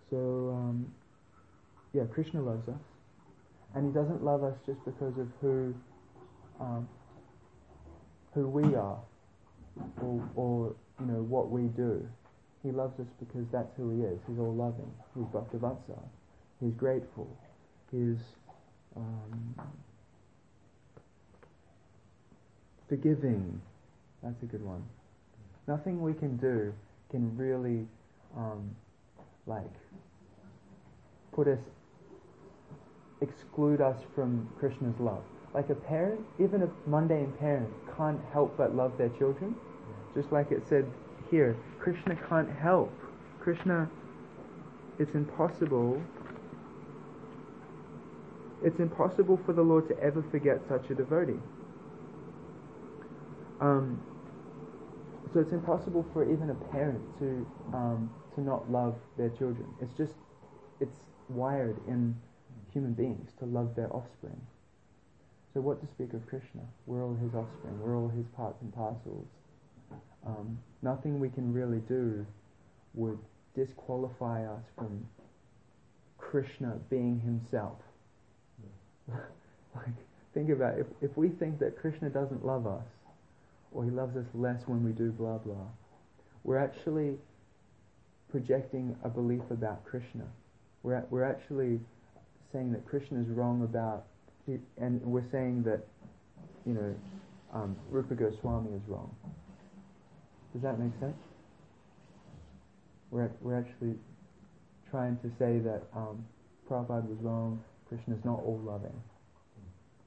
So, 0.10 0.54
um, 0.54 0.94
yeah, 1.94 2.04
Krishna 2.06 2.42
loves 2.42 2.68
us, 2.70 2.82
and 3.74 3.88
He 3.88 3.92
doesn't 3.92 4.24
love 4.24 4.44
us 4.44 4.56
just 4.66 4.84
because 4.86 5.18
of 5.18 5.28
who 5.42 5.74
um, 6.60 6.88
who 8.34 8.48
we 8.48 8.76
are, 8.76 9.00
or, 10.02 10.30
or 10.36 10.76
you 11.00 11.06
know 11.08 11.24
what 11.24 11.50
we 11.50 11.64
do. 11.64 12.08
He 12.64 12.72
loves 12.72 13.00
us 13.00 13.08
because 13.20 13.46
that's 13.52 13.76
who 13.76 13.98
He 13.98 14.04
is. 14.04 14.20
He's 14.28 14.40
all 14.40 14.54
loving. 14.54 14.92
He's 15.16 15.26
Bhaktivatsal. 15.26 16.04
He's 16.66 16.74
grateful. 16.74 17.28
He's 17.92 18.18
um, 18.96 19.56
forgiving. 22.90 23.62
That's 24.24 24.42
a 24.42 24.48
good 24.48 24.66
one. 24.66 24.84
Nothing 25.68 26.02
we 26.02 26.14
can 26.14 26.38
do 26.38 26.74
can 27.12 27.38
really 27.38 27.86
um, 28.36 28.76
like 29.46 29.62
put 31.34 31.48
us 31.48 31.60
exclude 33.22 33.80
us 33.80 33.98
from 34.16 34.50
Krishna's 34.58 35.00
love. 35.00 35.24
Like 35.54 35.70
a 35.70 35.76
parent, 35.76 36.22
even 36.40 36.64
a 36.64 36.90
mundane 36.90 37.32
parent, 37.40 37.70
can't 37.96 38.20
help 38.34 38.58
but 38.58 38.76
love 38.76 38.98
their 38.98 39.10
children. 39.10 39.56
Just 40.16 40.32
like 40.32 40.52
it 40.52 40.64
said 40.68 40.86
here, 41.30 41.56
Krishna 41.80 42.18
can't 42.28 42.50
help. 42.50 42.92
Krishna, 43.40 43.88
it's 44.98 45.14
impossible. 45.14 46.02
It's 48.66 48.80
impossible 48.80 49.40
for 49.46 49.54
the 49.54 49.62
Lord 49.62 49.88
to 49.90 50.00
ever 50.00 50.24
forget 50.32 50.58
such 50.68 50.90
a 50.90 50.96
devotee. 50.96 51.40
Um, 53.62 54.02
so 55.32 55.40
it's 55.40 55.54
impossible 55.54 56.04
for 56.12 56.24
even 56.32 56.50
a 56.50 56.56
parent 56.72 57.02
to 57.20 57.48
um, 57.74 58.10
to 58.34 58.42
not 58.42 58.72
love 58.72 58.96
their 59.18 59.30
children. 59.30 59.68
It's 59.82 59.94
just 59.94 60.14
it's 60.80 60.98
wired 61.30 61.78
in 61.88 62.16
human 62.74 62.94
beings 62.94 63.30
to 63.40 63.46
love 63.46 63.76
their 63.76 63.94
offspring. 63.94 64.42
So 65.54 65.62
what 65.62 65.80
to 65.82 65.88
speak 65.88 66.14
of 66.14 66.26
Krishna? 66.28 66.62
We're 66.88 67.04
all 67.04 67.16
his 67.16 67.36
offspring. 67.36 67.80
We're 67.80 67.96
all 67.96 68.10
his 68.10 68.26
parts 68.36 68.62
and 68.62 68.74
parcels. 68.74 69.28
Um, 70.26 70.58
nothing 70.82 71.20
we 71.20 71.30
can 71.30 71.54
really 71.54 71.82
do 71.88 72.26
would 72.96 73.20
disqualify 73.56 74.44
us 74.46 74.64
from 74.76 75.06
Krishna 76.18 76.80
being 76.90 77.22
himself. 77.22 77.78
like, 79.76 79.86
think 80.34 80.50
about 80.50 80.78
it. 80.78 80.88
If, 81.02 81.12
if 81.12 81.18
we 81.18 81.30
think 81.30 81.60
that 81.60 81.78
Krishna 81.80 82.10
doesn't 82.10 82.46
love 82.46 82.68
us, 82.68 82.86
or 83.72 83.84
he 83.84 83.92
loves 83.92 84.16
us 84.16 84.26
less 84.34 84.62
when 84.68 84.84
we 84.84 84.92
do 84.92 85.12
blah 85.12 85.38
blah, 85.38 85.68
we're 86.44 86.58
actually 86.58 87.18
projecting 88.32 88.96
a 89.04 89.10
belief 89.10 89.42
about 89.50 89.84
Krishna. 89.86 90.26
We're, 90.84 91.04
we're 91.10 91.24
actually 91.24 91.80
saying 92.54 92.72
that 92.74 92.86
Krishna 92.86 93.20
is 93.22 93.28
wrong 93.30 93.64
about, 93.64 94.06
and 94.78 95.02
we're 95.02 95.30
saying 95.32 95.64
that, 95.64 95.86
you 96.66 96.74
know, 96.74 96.96
um, 97.54 97.76
Rupa 97.90 98.14
Goswami 98.14 98.76
is 98.76 98.82
wrong. 98.88 99.14
Does 100.54 100.62
that 100.62 100.80
make 100.80 100.92
sense? 101.00 101.18
We're, 103.12 103.32
we're 103.42 103.60
actually 103.60 103.96
trying 104.92 105.18
to 105.18 105.30
say 105.40 105.60
that 105.60 105.84
um, 105.96 106.26
Prabhupada 106.70 107.08
was 107.08 107.18
wrong, 107.22 107.64
Krishna 107.96 108.16
is 108.16 108.26
not 108.26 108.40
all 108.44 108.60
loving. 108.64 109.02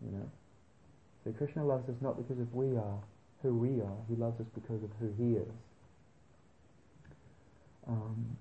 You 0.04 0.12
know? 0.12 0.30
So 1.24 1.32
Krishna 1.32 1.64
loves 1.64 1.88
us 1.88 1.96
not 2.00 2.16
because 2.16 2.40
of 2.40 2.52
we 2.54 2.76
are 2.76 2.98
who 3.42 3.54
we 3.54 3.80
are, 3.80 3.96
he 4.08 4.16
loves 4.16 4.40
us 4.40 4.46
because 4.54 4.82
of 4.82 4.90
who 5.00 5.12
he 5.16 5.34
is. 5.34 5.48
Um, 7.88 8.36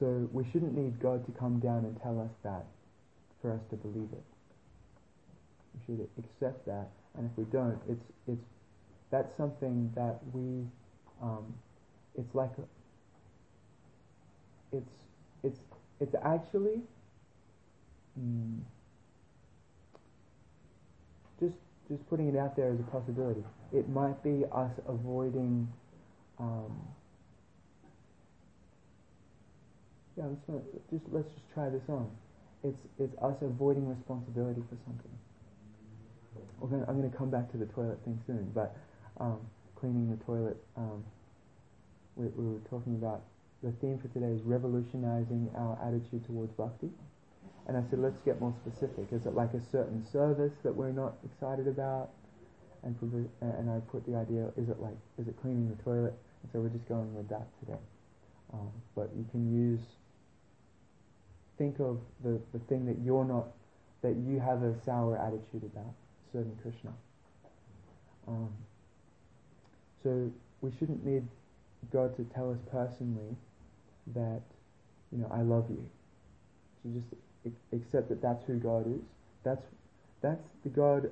so 0.00 0.28
we 0.32 0.44
shouldn't 0.50 0.76
need 0.76 1.00
God 1.00 1.24
to 1.26 1.32
come 1.32 1.60
down 1.60 1.84
and 1.84 2.00
tell 2.02 2.20
us 2.20 2.30
that 2.42 2.64
for 3.40 3.52
us 3.52 3.60
to 3.70 3.76
believe 3.76 4.08
it. 4.12 4.24
We 5.74 5.96
should 5.96 6.08
accept 6.18 6.66
that, 6.66 6.88
and 7.16 7.30
if 7.30 7.36
we 7.36 7.44
don't, 7.44 7.78
it's 7.88 8.04
it's 8.26 8.44
that's 9.10 9.36
something 9.36 9.92
that 9.94 10.18
we 10.32 10.66
um, 11.22 11.54
it's 12.16 12.34
like 12.34 12.50
it's 14.72 14.90
it's 15.44 15.60
it's 16.00 16.14
actually 16.24 16.80
mm, 18.18 18.58
just 21.40 21.54
just 21.88 22.08
putting 22.08 22.28
it 22.28 22.36
out 22.36 22.56
there 22.56 22.72
as 22.72 22.80
a 22.80 22.82
possibility. 22.84 23.44
It 23.72 23.88
might 23.88 24.22
be 24.22 24.44
us 24.52 24.72
avoiding. 24.88 25.68
Um, 26.38 26.80
yeah, 30.16 30.24
let's 30.26 30.64
just 30.90 31.04
let's 31.12 31.28
just 31.28 31.54
try 31.54 31.68
this 31.68 31.82
on. 31.88 32.10
It's 32.64 32.78
it's 32.98 33.14
us 33.22 33.36
avoiding 33.40 33.88
responsibility 33.88 34.62
for 34.68 34.76
something. 34.84 35.10
Gonna, 36.60 36.84
I'm 36.88 36.98
going 36.98 37.10
to 37.10 37.16
come 37.16 37.30
back 37.30 37.50
to 37.52 37.56
the 37.56 37.66
toilet 37.66 37.98
thing 38.04 38.20
soon, 38.26 38.50
but 38.54 38.76
um, 39.20 39.38
cleaning 39.76 40.10
the 40.10 40.22
toilet. 40.24 40.56
Um, 40.76 41.04
we, 42.16 42.26
we 42.36 42.52
were 42.52 42.60
talking 42.68 42.94
about 42.96 43.22
the 43.62 43.72
theme 43.80 43.98
for 43.98 44.08
today 44.08 44.32
is 44.32 44.42
revolutionizing 44.42 45.50
our 45.56 45.78
attitude 45.86 46.24
towards 46.26 46.52
bhakti. 46.52 46.90
And 47.68 47.76
I 47.76 47.82
said, 47.90 47.98
let's 47.98 48.18
get 48.24 48.40
more 48.40 48.54
specific. 48.64 49.12
Is 49.12 49.26
it 49.26 49.34
like 49.34 49.52
a 49.52 49.60
certain 49.70 50.04
service 50.10 50.54
that 50.64 50.74
we're 50.74 50.90
not 50.90 51.14
excited 51.22 51.68
about? 51.68 52.08
And, 52.82 52.96
and 53.42 53.70
I 53.70 53.80
put 53.90 54.06
the 54.06 54.16
idea, 54.16 54.46
is 54.56 54.70
it 54.70 54.80
like, 54.80 54.96
is 55.18 55.28
it 55.28 55.36
cleaning 55.42 55.68
the 55.68 55.82
toilet? 55.82 56.14
And 56.42 56.50
so 56.50 56.60
we're 56.60 56.70
just 56.70 56.88
going 56.88 57.14
with 57.14 57.28
that 57.28 57.46
today. 57.60 57.78
Um, 58.54 58.70
but 58.96 59.10
you 59.14 59.26
can 59.30 59.52
use, 59.52 59.80
think 61.58 61.78
of 61.78 62.00
the, 62.24 62.40
the 62.54 62.58
thing 62.70 62.86
that 62.86 62.96
you're 63.04 63.24
not, 63.24 63.48
that 64.00 64.16
you 64.16 64.40
have 64.40 64.62
a 64.62 64.74
sour 64.86 65.18
attitude 65.18 65.70
about, 65.70 65.92
serving 66.32 66.56
Krishna. 66.62 66.92
Um, 68.26 68.50
so 70.02 70.30
we 70.62 70.72
shouldn't 70.78 71.04
need 71.04 71.26
God 71.92 72.16
to 72.16 72.24
tell 72.34 72.50
us 72.50 72.58
personally 72.70 73.36
that, 74.14 74.40
you 75.12 75.18
know, 75.18 75.30
I 75.30 75.42
love 75.42 75.66
you. 75.68 75.84
So 76.82 76.90
just 76.98 77.22
accept 77.72 78.08
that 78.08 78.22
that's 78.22 78.44
who 78.46 78.54
God 78.54 78.86
is. 78.86 79.00
That's 79.44 79.62
that's 80.20 80.42
the 80.64 80.70
God 80.70 81.10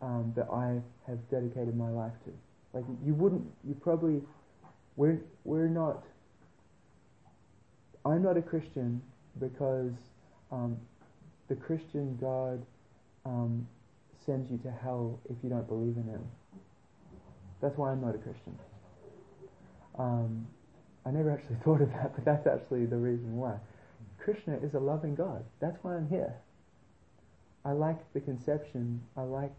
um, 0.00 0.32
that 0.36 0.48
I 0.52 0.80
have 1.06 1.18
dedicated 1.30 1.76
my 1.76 1.88
life 1.88 2.12
to. 2.24 2.32
Like 2.74 2.84
you 3.04 3.14
wouldn't, 3.14 3.44
you 3.66 3.74
probably, 3.74 4.20
we're 4.96 5.20
we're 5.44 5.68
not. 5.68 6.04
I'm 8.04 8.22
not 8.22 8.36
a 8.36 8.42
Christian 8.42 9.00
because 9.38 9.92
um, 10.50 10.76
the 11.48 11.54
Christian 11.54 12.18
God 12.20 12.64
um, 13.24 13.66
sends 14.26 14.50
you 14.50 14.58
to 14.58 14.70
hell 14.70 15.20
if 15.30 15.36
you 15.42 15.50
don't 15.50 15.68
believe 15.68 15.96
in 15.96 16.04
Him. 16.04 16.24
That's 17.60 17.76
why 17.78 17.92
I'm 17.92 18.00
not 18.00 18.14
a 18.14 18.18
Christian. 18.18 18.58
Um, 19.98 20.46
I 21.06 21.10
never 21.10 21.30
actually 21.30 21.56
thought 21.64 21.80
of 21.80 21.90
that, 21.92 22.14
but 22.14 22.24
that's 22.24 22.46
actually 22.46 22.86
the 22.86 22.96
reason 22.96 23.36
why. 23.36 23.54
Krishna 24.22 24.56
is 24.62 24.74
a 24.74 24.78
loving 24.78 25.14
God. 25.14 25.44
That's 25.60 25.76
why 25.82 25.96
I'm 25.96 26.08
here. 26.08 26.34
I 27.64 27.72
like 27.72 27.98
the 28.12 28.20
conception, 28.20 29.02
I 29.16 29.22
like, 29.22 29.52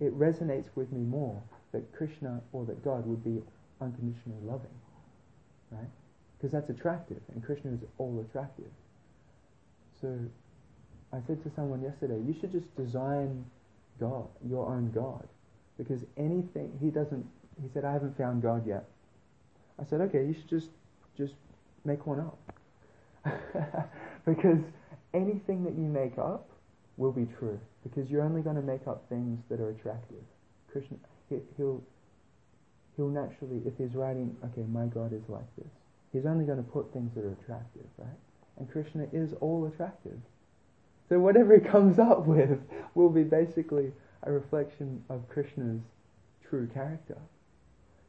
it 0.00 0.18
resonates 0.18 0.66
with 0.74 0.92
me 0.92 1.00
more 1.00 1.42
that 1.72 1.92
Krishna 1.94 2.40
or 2.52 2.64
that 2.66 2.84
God 2.84 3.06
would 3.06 3.22
be 3.24 3.42
unconditionally 3.80 4.40
loving. 4.42 4.66
Right? 5.70 5.88
Because 6.36 6.52
that's 6.52 6.70
attractive, 6.70 7.20
and 7.34 7.44
Krishna 7.44 7.72
is 7.72 7.80
all 7.98 8.24
attractive. 8.28 8.70
So 10.00 10.18
I 11.12 11.18
said 11.26 11.42
to 11.42 11.50
someone 11.54 11.82
yesterday, 11.82 12.20
you 12.26 12.34
should 12.38 12.52
just 12.52 12.74
design 12.76 13.44
God, 13.98 14.28
your 14.48 14.66
own 14.66 14.90
God. 14.90 15.26
Because 15.76 16.04
anything, 16.16 16.78
he 16.80 16.90
doesn't, 16.90 17.26
he 17.62 17.68
said, 17.72 17.84
I 17.84 17.92
haven't 17.92 18.16
found 18.16 18.42
God 18.42 18.66
yet. 18.66 18.84
I 19.80 19.84
said, 19.84 20.00
okay, 20.02 20.24
you 20.24 20.34
should 20.34 20.48
just, 20.48 20.70
just 21.16 21.34
make 21.84 22.06
one 22.06 22.20
up. 22.20 22.38
because 24.26 24.58
anything 25.14 25.64
that 25.64 25.74
you 25.74 25.88
make 25.88 26.18
up 26.18 26.48
will 26.96 27.12
be 27.12 27.26
true. 27.38 27.58
Because 27.82 28.10
you're 28.10 28.22
only 28.22 28.42
going 28.42 28.56
to 28.56 28.62
make 28.62 28.86
up 28.86 29.04
things 29.08 29.40
that 29.48 29.60
are 29.60 29.70
attractive. 29.70 30.22
Krishna, 30.70 30.96
he, 31.30 31.36
he'll, 31.56 31.82
he'll 32.96 33.08
naturally, 33.08 33.62
if 33.64 33.72
he's 33.78 33.94
writing, 33.94 34.36
okay, 34.44 34.66
my 34.68 34.86
God 34.86 35.12
is 35.12 35.22
like 35.28 35.46
this, 35.56 35.70
he's 36.12 36.26
only 36.26 36.44
going 36.44 36.58
to 36.58 36.70
put 36.70 36.92
things 36.92 37.14
that 37.14 37.24
are 37.24 37.32
attractive, 37.32 37.86
right? 37.96 38.08
And 38.58 38.70
Krishna 38.70 39.06
is 39.12 39.32
all 39.40 39.66
attractive. 39.66 40.18
So 41.08 41.18
whatever 41.18 41.58
he 41.58 41.60
comes 41.64 41.98
up 41.98 42.26
with 42.26 42.60
will 42.94 43.10
be 43.10 43.22
basically 43.22 43.92
a 44.24 44.32
reflection 44.32 45.02
of 45.08 45.28
Krishna's 45.28 45.80
true 46.46 46.68
character. 46.74 47.16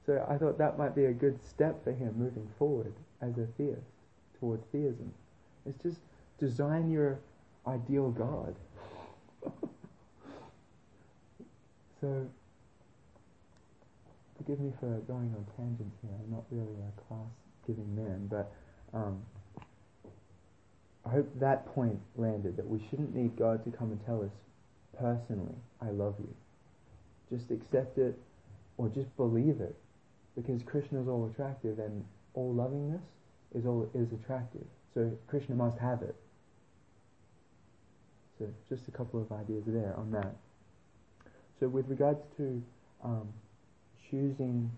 So 0.05 0.25
I 0.27 0.37
thought 0.37 0.57
that 0.57 0.77
might 0.77 0.95
be 0.95 1.05
a 1.05 1.13
good 1.13 1.39
step 1.41 1.83
for 1.83 1.91
him 1.91 2.15
moving 2.17 2.49
forward 2.57 2.93
as 3.21 3.37
a 3.37 3.47
theist 3.57 3.98
towards 4.39 4.65
theism. 4.71 5.13
It's 5.65 5.81
just 5.83 5.97
design 6.39 6.89
your 6.89 7.19
ideal 7.67 8.11
God. 8.11 8.55
so 12.01 12.27
forgive 14.37 14.59
me 14.59 14.71
for 14.79 14.87
going 15.07 15.33
on 15.35 15.45
tangents 15.57 15.97
here. 16.01 16.11
I'm 16.23 16.31
not 16.31 16.43
really 16.51 16.77
a 16.87 16.91
class 17.07 17.29
giving 17.67 17.95
man, 17.95 18.27
but 18.29 18.51
um, 18.93 19.21
I 21.05 21.09
hope 21.09 21.29
that 21.39 21.65
point 21.73 21.99
landed 22.15 22.57
that 22.57 22.67
we 22.67 22.81
shouldn't 22.89 23.15
need 23.15 23.37
God 23.37 23.63
to 23.65 23.71
come 23.71 23.91
and 23.91 24.05
tell 24.05 24.23
us 24.23 24.31
personally, 24.99 25.55
I 25.81 25.89
love 25.89 26.15
you. 26.19 26.33
Just 27.35 27.51
accept 27.51 27.97
it 27.97 28.17
or 28.77 28.89
just 28.89 29.15
believe 29.17 29.61
it 29.61 29.75
because 30.35 30.63
Krishna 30.63 31.01
is 31.01 31.07
all 31.07 31.29
attractive 31.31 31.79
and 31.79 32.03
all 32.33 32.53
lovingness 32.53 33.01
is 33.53 33.65
all 33.65 33.89
is 33.93 34.07
attractive. 34.13 34.65
So 34.93 35.11
Krishna 35.27 35.55
must 35.55 35.77
have 35.79 36.01
it. 36.01 36.15
So 38.37 38.47
just 38.69 38.87
a 38.87 38.91
couple 38.91 39.21
of 39.21 39.31
ideas 39.31 39.63
there 39.67 39.93
on 39.97 40.11
that. 40.11 40.33
So 41.59 41.67
with 41.67 41.87
regards 41.89 42.19
to 42.37 42.61
um, 43.03 43.27
choosing 44.09 44.71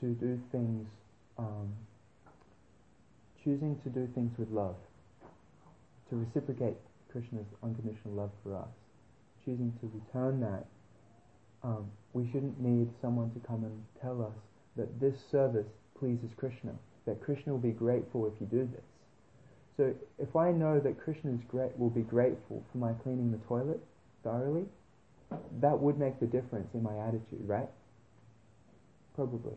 to 0.00 0.06
do 0.06 0.40
things, 0.50 0.86
um, 1.38 1.72
choosing 3.42 3.78
to 3.84 3.88
do 3.88 4.08
things 4.14 4.36
with 4.36 4.50
love, 4.50 4.76
to 6.10 6.16
reciprocate 6.16 6.74
Krishna's 7.10 7.46
unconditional 7.62 8.14
love 8.14 8.30
for 8.42 8.56
us, 8.56 8.68
choosing 9.44 9.72
to 9.80 9.90
return 9.94 10.40
that, 10.40 10.66
um, 11.62 11.86
we 12.12 12.28
shouldn't 12.30 12.60
need 12.60 12.88
someone 13.00 13.30
to 13.32 13.40
come 13.46 13.64
and 13.64 13.84
tell 14.02 14.22
us 14.22 14.36
that 14.76 15.00
this 15.00 15.14
service 15.30 15.66
pleases 15.98 16.30
Krishna, 16.36 16.72
that 17.06 17.20
Krishna 17.20 17.52
will 17.52 17.60
be 17.60 17.70
grateful 17.70 18.26
if 18.26 18.32
you 18.40 18.46
do 18.46 18.68
this. 18.72 18.84
So 19.76 19.94
if 20.18 20.36
I 20.36 20.52
know 20.52 20.78
that 20.80 20.98
Krishna 20.98 21.32
is 21.32 21.40
great, 21.48 21.76
will 21.78 21.90
be 21.90 22.02
grateful 22.02 22.64
for 22.70 22.78
my 22.78 22.92
cleaning 23.02 23.32
the 23.32 23.38
toilet 23.38 23.80
thoroughly, 24.22 24.66
that 25.60 25.78
would 25.78 25.98
make 25.98 26.20
the 26.20 26.26
difference 26.26 26.72
in 26.74 26.82
my 26.82 26.96
attitude, 26.98 27.46
right? 27.46 27.68
Probably. 29.14 29.54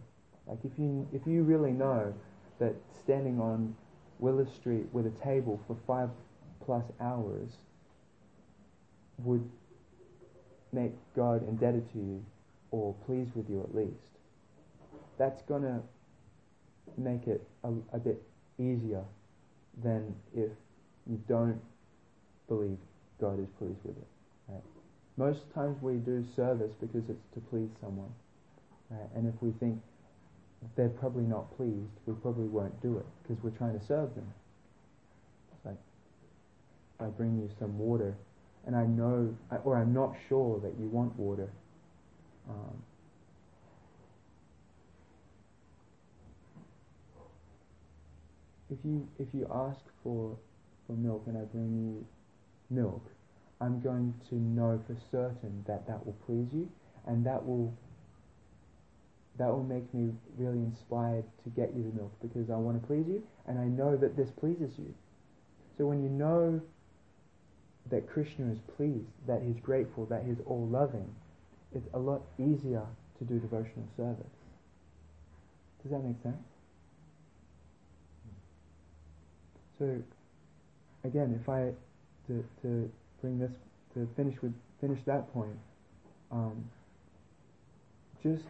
Like 0.47 0.59
if 0.63 0.71
you 0.77 1.07
if 1.13 1.21
you 1.27 1.43
really 1.43 1.71
know 1.71 2.13
that 2.59 2.73
standing 3.03 3.39
on 3.39 3.75
Willis 4.19 4.51
Street 4.53 4.85
with 4.91 5.05
a 5.05 5.23
table 5.23 5.59
for 5.67 5.77
five 5.85 6.09
plus 6.65 6.85
hours 6.99 7.57
would 9.19 9.47
make 10.71 10.93
God 11.15 11.47
indebted 11.47 11.91
to 11.93 11.99
you 11.99 12.25
or 12.71 12.93
pleased 13.05 13.35
with 13.35 13.49
you 13.49 13.61
at 13.61 13.75
least, 13.75 14.17
that's 15.17 15.41
to 15.63 15.81
make 16.97 17.27
it 17.27 17.47
a, 17.63 17.69
a 17.93 17.99
bit 17.99 18.21
easier 18.59 19.03
than 19.83 20.15
if 20.35 20.49
you 21.09 21.21
don't 21.27 21.61
believe 22.47 22.77
God 23.21 23.39
is 23.39 23.47
pleased 23.57 23.79
with 23.83 23.97
it. 23.97 24.07
Right? 24.49 24.63
Most 25.17 25.41
times 25.53 25.77
we 25.81 25.93
do 25.93 26.25
service 26.35 26.71
because 26.79 27.03
it's 27.09 27.27
to 27.33 27.39
please 27.49 27.69
someone. 27.81 28.09
Right? 28.89 29.09
And 29.15 29.27
if 29.27 29.41
we 29.41 29.51
think 29.59 29.79
they're 30.75 30.89
probably 30.89 31.23
not 31.23 31.55
pleased, 31.55 31.91
we 32.05 32.13
probably 32.15 32.47
won't 32.47 32.81
do 32.81 32.97
it 32.97 33.05
because 33.23 33.41
we're 33.43 33.57
trying 33.57 33.79
to 33.79 33.85
serve 33.85 34.13
them. 34.15 34.27
It's 35.53 35.65
like, 35.65 35.77
I 36.99 37.05
bring 37.05 37.37
you 37.37 37.49
some 37.59 37.77
water 37.77 38.15
and 38.65 38.75
I 38.75 38.85
know, 38.85 39.33
or 39.63 39.77
I'm 39.77 39.93
not 39.93 40.13
sure 40.27 40.59
that 40.59 40.73
you 40.77 40.87
want 40.87 41.17
water. 41.17 41.49
Um, 42.49 42.83
if 48.69 48.77
you 48.83 49.07
if 49.19 49.27
you 49.33 49.47
ask 49.53 49.79
for 50.03 50.37
for 50.85 50.93
milk 50.93 51.23
and 51.27 51.37
I 51.37 51.41
bring 51.41 51.71
you 51.77 52.05
milk, 52.69 53.03
I'm 53.59 53.79
going 53.81 54.13
to 54.29 54.35
know 54.35 54.81
for 54.87 54.95
certain 55.11 55.63
that 55.67 55.87
that 55.87 56.05
will 56.05 56.17
please 56.25 56.47
you, 56.53 56.69
and 57.05 57.25
that 57.25 57.45
will 57.45 57.73
that 59.37 59.47
will 59.47 59.63
make 59.63 59.93
me 59.93 60.11
really 60.37 60.59
inspired 60.59 61.23
to 61.43 61.49
get 61.51 61.75
you 61.75 61.83
the 61.83 61.95
milk 61.95 62.11
because 62.21 62.49
I 62.49 62.55
want 62.55 62.81
to 62.81 62.87
please 62.87 63.05
you, 63.07 63.23
and 63.47 63.59
I 63.59 63.65
know 63.65 63.95
that 63.95 64.17
this 64.17 64.29
pleases 64.31 64.71
you. 64.77 64.93
So 65.77 65.85
when 65.85 66.01
you 66.01 66.09
know 66.09 66.59
that 67.91 68.09
Krishna 68.09 68.51
is 68.51 68.59
pleased, 68.75 69.07
that 69.27 69.41
he's 69.45 69.59
grateful, 69.61 70.05
that 70.07 70.23
he's 70.25 70.41
all 70.45 70.67
loving, 70.67 71.07
it's 71.73 71.87
a 71.93 71.99
lot 71.99 72.21
easier 72.39 72.83
to 73.19 73.25
do 73.25 73.39
devotional 73.39 73.87
service. 73.95 74.25
Does 75.83 75.91
that 75.91 76.03
make 76.03 76.21
sense? 76.23 76.56
So, 79.79 80.01
again, 81.03 81.37
if 81.39 81.49
I 81.49 81.71
to, 82.27 82.43
to 82.61 82.91
bring 83.21 83.39
this 83.39 83.51
to 83.93 84.07
finish 84.15 84.35
with 84.41 84.53
finish 84.81 84.99
that 85.05 85.31
point, 85.33 85.57
um, 86.31 86.63
just 88.21 88.43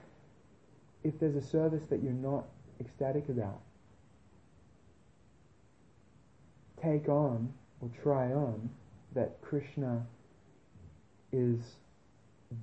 if 1.03 1.19
there's 1.19 1.35
a 1.35 1.41
service 1.41 1.83
that 1.89 2.03
you're 2.03 2.11
not 2.11 2.45
ecstatic 2.79 3.29
about, 3.29 3.59
take 6.81 7.07
on 7.09 7.53
or 7.81 7.89
try 8.03 8.31
on 8.31 8.69
that 9.13 9.41
Krishna 9.41 10.05
is 11.31 11.59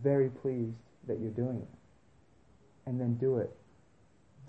very 0.02 0.28
pleased 0.28 0.76
that 1.06 1.20
you're 1.20 1.30
doing 1.30 1.56
it. 1.56 1.68
And 2.86 3.00
then 3.00 3.14
do 3.14 3.38
it 3.38 3.54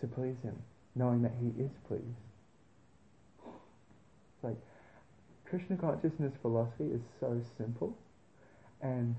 to 0.01 0.07
please 0.07 0.35
him, 0.43 0.55
knowing 0.95 1.21
that 1.21 1.31
he 1.39 1.47
is 1.61 1.71
pleased. 1.87 2.24
Like 4.45 4.57
Krishna 5.49 5.75
consciousness 5.75 6.33
philosophy 6.41 6.85
is 6.85 7.01
so 7.19 7.41
simple 7.57 7.97
and 8.81 9.15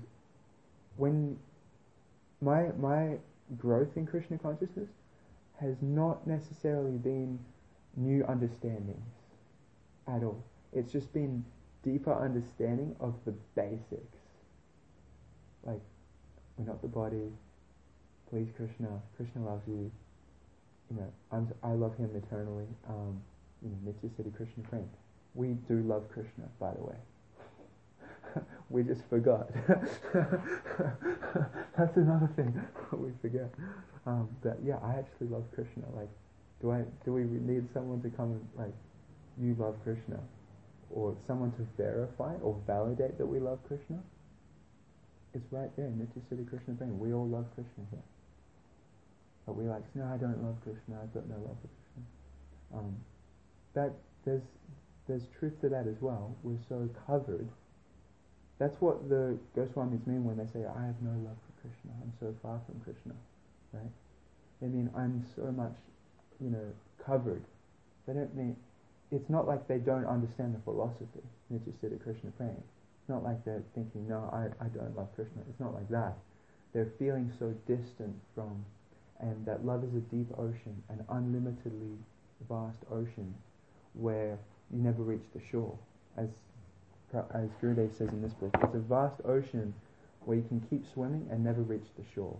when 0.95 1.37
my 2.41 2.67
my 2.79 3.17
growth 3.57 3.95
in 3.95 4.05
Krishna 4.05 4.37
consciousness 4.37 4.89
has 5.59 5.75
not 5.81 6.27
necessarily 6.27 6.97
been 6.97 7.39
new 7.95 8.23
understandings 8.27 9.13
at 10.07 10.23
all. 10.23 10.43
It's 10.73 10.91
just 10.91 11.11
been 11.13 11.43
deeper 11.83 12.13
understanding 12.13 12.95
of 12.99 13.15
the 13.25 13.33
basics. 13.55 14.17
Like, 15.63 15.81
we're 16.57 16.65
not 16.65 16.81
the 16.81 16.87
body. 16.87 17.31
Please, 18.29 18.47
Krishna. 18.55 19.01
Krishna 19.15 19.43
loves 19.43 19.67
you. 19.67 19.91
You 20.91 20.97
know, 20.97 21.11
I'm, 21.31 21.51
I 21.63 21.71
love 21.71 21.97
him 21.97 22.11
eternally. 22.15 22.67
Um, 22.87 23.21
you 23.61 23.69
know, 23.69 23.91
Nitya 23.91 24.09
Siddhi 24.11 24.35
Krishna 24.35 24.63
Prem. 24.69 24.87
We 25.37 25.49
do 25.69 25.83
love 25.85 26.09
Krishna, 26.09 26.49
by 26.59 26.73
the 26.73 26.81
way. 26.81 26.95
we 28.71 28.81
just 28.81 29.01
forgot. 29.07 29.47
That's 31.77 31.95
another 31.95 32.27
thing 32.35 32.59
we 32.91 33.11
forget. 33.21 33.53
Um, 34.07 34.27
that 34.43 34.57
yeah, 34.65 34.77
I 34.83 34.95
actually 34.97 35.27
love 35.27 35.43
Krishna. 35.53 35.83
Like, 35.95 36.09
do 36.59 36.71
I 36.71 36.81
do 37.05 37.13
we 37.13 37.21
need 37.21 37.71
someone 37.71 38.01
to 38.01 38.09
come 38.09 38.31
and 38.31 38.47
like, 38.57 38.73
you 39.39 39.55
love 39.59 39.75
Krishna, 39.83 40.19
or 40.89 41.15
someone 41.27 41.51
to 41.51 41.67
verify 41.77 42.33
or 42.41 42.59
validate 42.65 43.19
that 43.19 43.27
we 43.27 43.39
love 43.39 43.59
Krishna? 43.67 43.99
It's 45.35 45.45
right 45.51 45.69
there, 45.77 45.85
in 45.85 45.99
Nitya 45.99 46.23
Siddhi 46.31 46.49
Krishna 46.49 46.73
Prem. 46.73 46.97
We 46.97 47.13
all 47.13 47.27
love 47.27 47.45
Krishna 47.53 47.83
here. 47.91 48.01
But 49.45 49.55
we 49.55 49.65
like, 49.65 49.83
no, 49.93 50.05
I 50.05 50.17
don't 50.17 50.43
love 50.43 50.55
Krishna. 50.63 50.97
I've 51.03 51.13
got 51.13 51.29
no 51.29 51.35
love 51.35 51.57
for 51.61 51.69
Krishna. 51.69 52.03
Um, 52.73 52.95
that 53.75 53.93
there's 54.25 54.41
there's 55.07 55.23
truth 55.39 55.59
to 55.61 55.69
that 55.69 55.87
as 55.87 56.01
well. 56.01 56.35
We're 56.43 56.59
so 56.69 56.89
covered 57.05 57.47
that's 58.59 58.75
what 58.81 59.07
the 59.07 59.37
Goswamis 59.55 60.05
mean 60.07 60.25
when 60.25 60.37
they 60.37 60.49
say, 60.49 60.65
I 60.65 60.81
have 60.85 60.97
no 61.01 61.13
love 61.21 61.37
for 61.45 61.53
Krishna, 61.61 61.93
I'm 62.01 62.13
so 62.19 62.33
far 62.41 62.59
from 62.65 62.81
Krishna, 62.81 63.13
right? 63.71 63.91
They 64.61 64.67
mean 64.67 64.89
I'm 64.97 65.23
so 65.35 65.53
much, 65.53 65.77
you 66.41 66.49
know, 66.49 66.65
covered. 67.05 67.43
They 68.07 68.13
don't 68.13 68.33
mean, 68.35 68.55
it's 69.11 69.29
not 69.29 69.47
like 69.47 69.67
they 69.67 69.77
don't 69.77 70.05
understand 70.05 70.55
the 70.55 70.61
philosophy, 70.65 71.21
Nitya 71.53 72.01
Krishna 72.01 72.31
praying. 72.35 72.57
It's 72.57 73.09
not 73.09 73.23
like 73.23 73.45
they're 73.45 73.63
thinking, 73.75 74.07
no, 74.09 74.27
I, 74.33 74.49
I 74.63 74.67
don't 74.69 74.97
love 74.97 75.13
Krishna. 75.13 75.41
It's 75.49 75.59
not 75.59 75.73
like 75.73 75.87
that. 75.89 76.17
They're 76.73 76.91
feeling 76.97 77.31
so 77.37 77.53
distant 77.67 78.15
from, 78.33 78.65
and 79.19 79.45
that 79.45 79.65
love 79.65 79.83
is 79.83 79.93
a 79.93 80.01
deep 80.09 80.33
ocean, 80.33 80.81
an 80.89 81.05
unlimitedly 81.09 81.95
vast 82.49 82.79
ocean, 82.89 83.35
where 83.93 84.39
you 84.71 84.81
never 84.81 85.03
reach 85.03 85.23
the 85.33 85.41
shore. 85.51 85.77
As 86.17 86.29
as 87.33 87.49
Gurudev 87.61 87.97
says 87.97 88.09
in 88.09 88.21
this 88.21 88.33
book, 88.33 88.53
it's 88.61 88.75
a 88.75 88.79
vast 88.79 89.21
ocean 89.23 89.73
where 90.25 90.35
you 90.35 90.43
can 90.43 90.59
keep 90.69 90.85
swimming 90.93 91.25
and 91.31 91.43
never 91.43 91.61
reach 91.61 91.87
the 91.97 92.03
shore. 92.13 92.37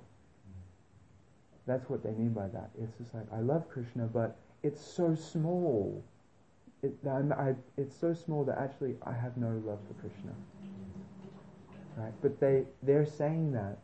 That's 1.66 1.90
what 1.90 2.04
they 2.04 2.12
mean 2.12 2.34
by 2.34 2.48
that. 2.48 2.70
It's 2.82 2.98
just 2.98 3.14
like, 3.14 3.26
I 3.34 3.40
love 3.40 3.70
Krishna, 3.70 4.08
but 4.08 4.38
it's 4.64 4.82
so 4.82 5.16
small. 5.16 6.04
It, 6.84 6.94
I, 7.08 7.56
it's 7.78 7.96
so 7.96 8.14
small 8.14 8.44
that 8.46 8.58
actually 8.58 8.96
I 9.06 9.14
have 9.14 9.38
no 9.38 9.62
love 9.66 9.80
for 9.88 9.94
Krishna. 10.02 10.32
Right? 11.98 12.14
But 12.22 12.40
they, 12.40 12.64
they're 12.84 13.06
saying 13.06 13.54
that 13.54 13.78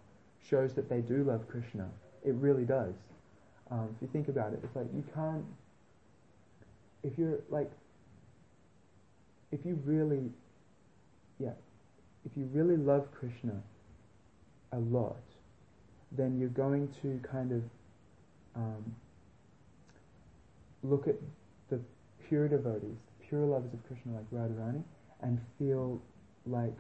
shows 0.50 0.74
that 0.76 0.90
they 0.90 1.00
do 1.00 1.24
love 1.24 1.48
Krishna. 1.48 1.90
It 2.26 2.36
really 2.36 2.64
does. 2.64 2.94
Um, 3.72 3.90
if 3.96 4.02
you 4.02 4.10
think 4.12 4.28
about 4.28 4.54
it, 4.54 4.60
it's 4.64 4.76
like 4.76 4.88
you 4.94 5.04
can't, 5.16 5.46
if 7.04 7.18
you're 7.18 7.40
like, 7.50 7.72
if 9.54 9.64
you 9.66 9.80
really 9.86 10.32
yeah, 11.40 11.52
if 12.26 12.32
you 12.36 12.50
really 12.54 12.78
love 12.78 13.08
Krishna 13.14 13.62
a 14.72 14.80
lot, 14.80 15.22
then 16.12 16.40
you're 16.40 16.50
going 16.50 16.90
to 17.02 17.20
kind 17.30 17.52
of 17.52 17.62
um, 18.56 18.96
look 20.84 21.08
at 21.08 21.16
the 21.70 21.80
pure 22.28 22.48
devotees, 22.48 22.98
the 23.20 23.28
pure 23.28 23.46
lovers 23.46 23.74
of 23.74 23.88
Krishna 23.88 24.14
like 24.14 24.32
Radharani, 24.32 24.84
and 25.22 25.40
feel 25.60 26.02
like, 26.46 26.78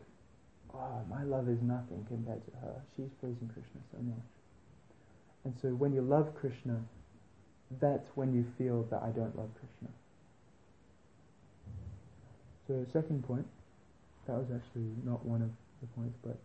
oh, 0.73 1.01
my 1.09 1.23
love 1.23 1.49
is 1.49 1.61
nothing 1.61 2.05
compared 2.07 2.43
to 2.45 2.51
her. 2.61 2.81
She's 2.95 3.09
pleasing 3.19 3.49
Krishna 3.53 3.81
so 3.91 4.01
much. 4.01 4.25
And 5.45 5.53
so 5.61 5.69
when 5.69 5.93
you 5.93 6.01
love 6.01 6.33
Krishna, 6.35 6.79
that's 7.81 8.07
when 8.15 8.33
you 8.33 8.45
feel 8.57 8.83
that 8.91 9.01
I 9.01 9.09
don't 9.09 9.35
love 9.37 9.49
Krishna. 9.59 9.89
So 12.73 12.83
second 12.91 13.23
point, 13.23 13.45
that 14.25 14.33
was 14.33 14.47
actually 14.49 14.89
not 15.05 15.23
one 15.23 15.43
of 15.43 15.49
the 15.79 15.87
points, 15.95 16.17
but 16.23 16.35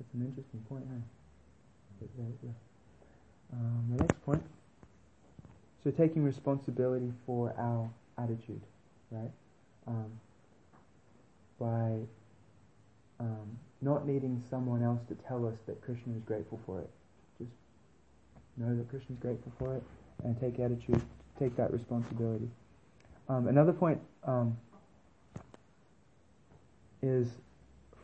it's 0.00 0.14
an 0.14 0.22
interesting 0.22 0.60
point, 0.70 0.84
yeah. 0.88 2.48
Um, 3.52 3.84
the 3.90 4.02
next 4.02 4.24
point. 4.24 4.42
So 5.84 5.90
taking 5.90 6.24
responsibility 6.24 7.12
for 7.26 7.52
our 7.58 7.90
attitude, 8.16 8.62
right? 9.10 9.30
Um, 9.86 10.18
by 11.60 11.98
um, 13.20 13.58
not 13.82 14.06
needing 14.06 14.42
someone 14.48 14.82
else 14.82 15.00
to 15.08 15.14
tell 15.28 15.46
us 15.46 15.58
that 15.66 15.82
Krishna 15.82 16.14
is 16.14 16.22
grateful 16.22 16.58
for 16.64 16.80
it. 16.80 16.88
Just 17.38 17.52
know 18.56 18.74
that 18.74 18.88
Krishna 18.88 19.14
is 19.14 19.20
grateful 19.20 19.52
for 19.58 19.76
it 19.76 19.82
and 20.24 20.40
take 20.40 20.58
attitude, 20.58 21.02
take 21.38 21.54
that 21.56 21.70
responsibility. 21.70 22.48
Um, 23.28 23.48
another 23.48 23.74
point 23.74 24.00
um, 24.24 24.56
is 27.02 27.28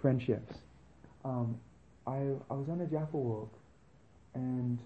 friendships. 0.00 0.54
Um, 1.24 1.58
I 2.06 2.18
I 2.50 2.54
was 2.54 2.68
on 2.68 2.80
a 2.80 2.86
Japa 2.86 3.12
walk, 3.12 3.52
and 4.34 4.78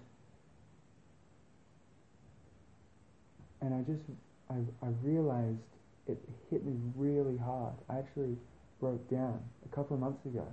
and 3.61 3.73
I 3.73 3.81
just 3.81 4.03
I 4.49 4.85
I 4.85 4.89
realized 5.01 5.59
it 6.07 6.17
hit 6.49 6.65
me 6.65 6.73
really 6.95 7.37
hard. 7.37 7.73
I 7.89 7.97
actually 7.97 8.37
broke 8.79 9.09
down 9.09 9.39
a 9.65 9.75
couple 9.75 9.95
of 9.95 10.01
months 10.01 10.25
ago 10.25 10.45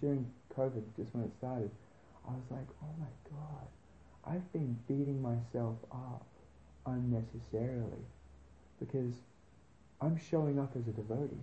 during 0.00 0.26
COVID, 0.56 0.82
just 0.96 1.14
when 1.14 1.24
it 1.24 1.30
started. 1.38 1.70
I 2.26 2.32
was 2.32 2.44
like, 2.50 2.66
oh 2.82 2.94
my 2.98 3.30
god, 3.30 3.66
I've 4.24 4.52
been 4.52 4.78
beating 4.88 5.20
myself 5.20 5.76
up 5.92 6.26
unnecessarily 6.86 8.04
because 8.80 9.12
I'm 10.00 10.18
showing 10.30 10.58
up 10.58 10.72
as 10.76 10.86
a 10.88 10.92
devotee 10.92 11.42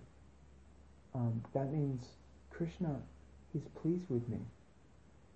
um, 1.14 1.44
that 1.54 1.72
means 1.72 2.06
Krishna, 2.50 2.96
He's 3.54 3.68
pleased 3.82 4.10
with 4.10 4.28
me. 4.30 4.40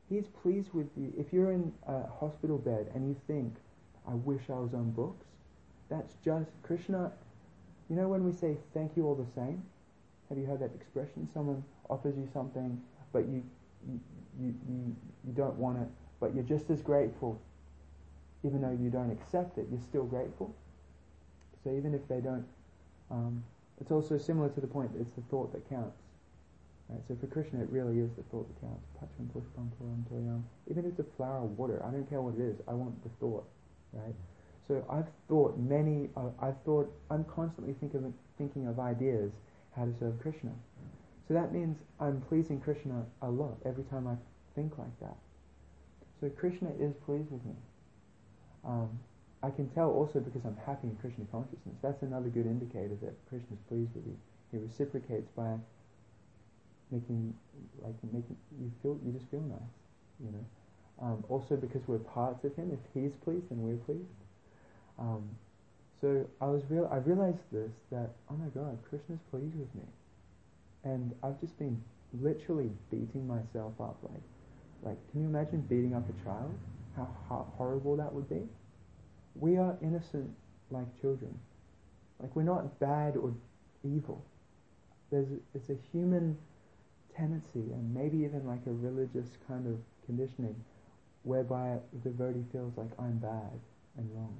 He's 0.10 0.28
pleased 0.28 0.74
with 0.74 0.88
you. 0.96 1.12
If 1.18 1.34
you're 1.34 1.52
in 1.52 1.74
a 1.88 2.08
hospital 2.08 2.58
bed 2.58 2.92
and 2.94 3.08
you 3.08 3.16
think, 3.28 3.56
I 4.08 4.14
wish 4.14 4.42
I 4.50 4.54
was 4.54 4.74
on 4.74 4.92
books, 4.92 5.26
that's 5.90 6.14
just 6.24 6.52
Krishna. 6.64 7.12
You 7.90 7.96
know 7.96 8.08
when 8.08 8.24
we 8.24 8.32
say 8.32 8.58
thank 8.74 8.96
you 8.96 9.06
all 9.06 9.16
the 9.16 9.30
same? 9.36 9.64
Have 10.30 10.38
you 10.38 10.46
heard 10.46 10.60
that 10.62 10.74
expression? 10.76 11.28
Someone 11.34 11.64
offers 11.90 12.16
you 12.18 12.28
something, 12.34 12.82
but 13.12 13.28
you 13.28 13.44
you, 13.88 14.00
you, 14.40 14.56
you, 14.68 14.96
you 15.28 15.34
don't 15.34 15.56
want 15.56 15.80
it, 15.80 15.88
but 16.20 16.34
you're 16.34 16.44
just 16.44 16.70
as 16.70 16.82
grateful. 16.82 17.40
Even 18.44 18.62
though 18.62 18.78
you 18.80 18.90
don't 18.90 19.12
accept 19.12 19.58
it, 19.58 19.68
you're 19.72 19.82
still 19.82 20.06
grateful. 20.06 20.56
So 21.64 21.72
even 21.72 21.94
if 21.94 22.08
they 22.08 22.20
don't 22.20 22.46
um, 23.12 23.44
it's 23.82 23.92
also 23.92 24.18
similar 24.18 24.50
to 24.50 24.62
the 24.62 24.68
point 24.68 24.94
that 24.94 25.02
it's 25.02 25.16
the 25.16 25.24
thought 25.30 25.52
that 25.54 25.68
counts. 25.70 25.98
Right? 26.90 27.02
So 27.08 27.18
for 27.20 27.28
Krishna, 27.28 27.62
it 27.62 27.70
really 27.70 28.00
is 28.00 28.10
the 28.16 28.24
thought 28.24 28.48
that 28.48 28.62
counts. 28.62 28.86
Patram 29.02 29.28
pushpam 29.34 29.70
phalam 29.82 30.04
toyam. 30.12 30.44
Even 30.70 30.86
if 30.86 30.92
it's 30.92 31.00
a 31.00 31.16
flower 31.18 31.44
water, 31.44 31.84
I 31.86 31.92
don't 31.92 32.08
care 32.10 32.22
what 32.22 32.36
it 32.36 32.42
is. 32.42 32.56
I 32.68 32.74
want 32.74 33.02
the 33.04 33.10
thought. 33.20 33.46
Right? 33.94 34.16
So 34.68 34.86
I've 34.90 35.08
thought 35.28 35.58
many. 35.58 36.10
Uh, 36.16 36.30
I've 36.42 36.62
thought. 36.64 36.92
I'm 37.10 37.24
constantly 37.26 37.74
thinking 37.80 38.06
of 38.06 38.14
thinking 38.38 38.68
of 38.68 38.80
ideas 38.80 39.32
how 39.76 39.86
to 39.86 39.94
serve 40.00 40.20
Krishna. 40.22 40.52
So 41.28 41.34
that 41.34 41.54
means 41.54 41.78
I'm 42.00 42.22
pleasing 42.22 42.62
Krishna 42.62 43.04
a 43.22 43.30
lot 43.30 43.58
every 43.66 43.84
time 43.86 44.08
I 44.08 44.16
think 44.56 44.78
like 44.78 45.00
that. 45.02 45.18
So 46.22 46.30
Krishna 46.30 46.70
is 46.80 46.94
pleased 47.06 47.32
with 47.32 47.44
me. 47.46 47.56
Um, 48.64 49.00
I 49.44 49.50
can 49.50 49.70
tell 49.70 49.92
also 49.92 50.20
because 50.20 50.44
I'm 50.46 50.58
happy 50.66 50.88
in 50.88 50.96
Krishna 50.98 51.26
consciousness. 51.32 51.76
That's 51.82 52.02
another 52.02 52.30
good 52.30 52.46
indicator 52.46 52.96
that 53.02 53.14
Krishna 53.30 53.54
is 53.54 53.62
pleased 53.70 53.94
with 53.94 54.06
you. 54.06 54.18
He 54.52 54.58
reciprocates 54.58 55.30
by 55.36 55.56
making, 56.92 57.34
like, 57.82 57.96
making 58.12 58.38
you 58.60 58.72
feel, 58.82 59.00
you 59.06 59.12
just 59.12 59.30
feel 59.30 59.42
nice, 59.42 59.76
you 60.24 60.32
know. 60.32 60.46
Um, 61.02 61.24
also 61.28 61.56
because 61.58 61.82
we're 61.88 62.00
parts 62.00 62.44
of 62.46 62.56
Him. 62.56 62.72
If 62.72 62.80
He's 62.94 63.16
pleased, 63.16 63.50
then 63.50 63.62
we're 63.62 63.78
pleased. 63.84 64.08
Um, 64.98 65.30
so 66.02 66.26
I 66.40 66.46
was 66.46 66.64
real. 66.70 66.88
I 66.92 66.98
realized 66.98 67.44
this 67.52 67.72
that 67.92 68.12
oh 68.30 68.36
my 68.36 68.48
God, 68.54 68.78
Krishna's 68.90 69.20
pleased 69.32 69.56
with 69.58 69.74
me, 69.76 69.84
and 70.84 71.14
I've 71.24 71.40
just 71.42 71.58
been 71.58 71.82
literally 72.22 72.70
beating 72.92 73.28
myself 73.28 73.74
up. 73.80 73.98
Like, 74.04 74.22
like, 74.84 75.12
can 75.12 75.22
you 75.22 75.28
imagine 75.28 75.62
beating 75.62 75.96
up 75.96 76.04
a 76.08 76.24
child? 76.24 76.54
How, 76.96 77.08
how 77.28 77.48
horrible 77.58 77.98
that 77.98 78.14
would 78.14 78.30
be. 78.30 78.48
We 79.36 79.58
are 79.58 79.78
innocent 79.82 80.32
like 80.72 80.88
children. 81.02 81.38
Like 82.20 82.36
we're 82.36 82.44
not 82.44 82.80
bad 82.80 83.18
or 83.18 83.34
evil. 83.84 84.24
There's 85.12 85.28
it's 85.54 85.70
a 85.70 85.78
human 85.92 86.38
tendency 87.16 87.72
and 87.72 87.94
maybe 87.94 88.18
even 88.20 88.46
like 88.46 88.66
a 88.68 88.72
religious 88.72 89.30
kind 89.48 89.68
of 89.68 89.80
conditioning 90.06 90.56
whereby 91.24 91.78
the 92.04 92.10
devotee 92.10 92.46
feels 92.52 92.74
like 92.78 92.90
I'm 93.00 93.18
bad 93.18 93.60
and 93.98 94.10
wrong. 94.14 94.38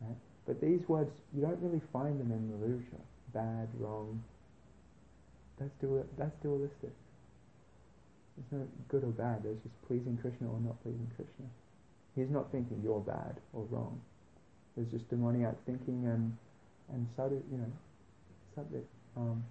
Right? 0.00 0.16
But 0.46 0.60
these 0.60 0.86
words, 0.88 1.10
you 1.34 1.42
don't 1.42 1.58
really 1.60 1.80
find 1.92 2.20
them 2.20 2.30
in 2.30 2.50
the 2.50 2.56
literature. 2.56 3.02
Bad, 3.32 3.68
wrong. 3.78 4.22
That's, 5.58 5.72
dual, 5.80 6.06
that's 6.18 6.36
dualistic. 6.42 6.92
There's 8.36 8.52
no 8.52 8.68
good 8.88 9.04
or 9.04 9.12
bad. 9.12 9.42
There's 9.42 9.58
just 9.58 9.74
pleasing 9.88 10.18
Krishna 10.20 10.48
or 10.48 10.60
not 10.60 10.80
pleasing 10.82 11.10
Krishna. 11.16 11.46
He's 12.16 12.30
not 12.30 12.50
thinking 12.50 12.80
you're 12.82 13.00
bad 13.00 13.36
or 13.52 13.66
wrong. 13.70 14.00
There's 14.74 14.88
just 14.88 15.08
demoniac 15.10 15.54
thinking 15.66 16.06
and 16.06 16.36
and 16.92 17.06
sadhu, 17.16 17.42
you 17.50 17.58
know, 17.58 17.72
subject. 18.54 18.86
Um, 19.16 19.44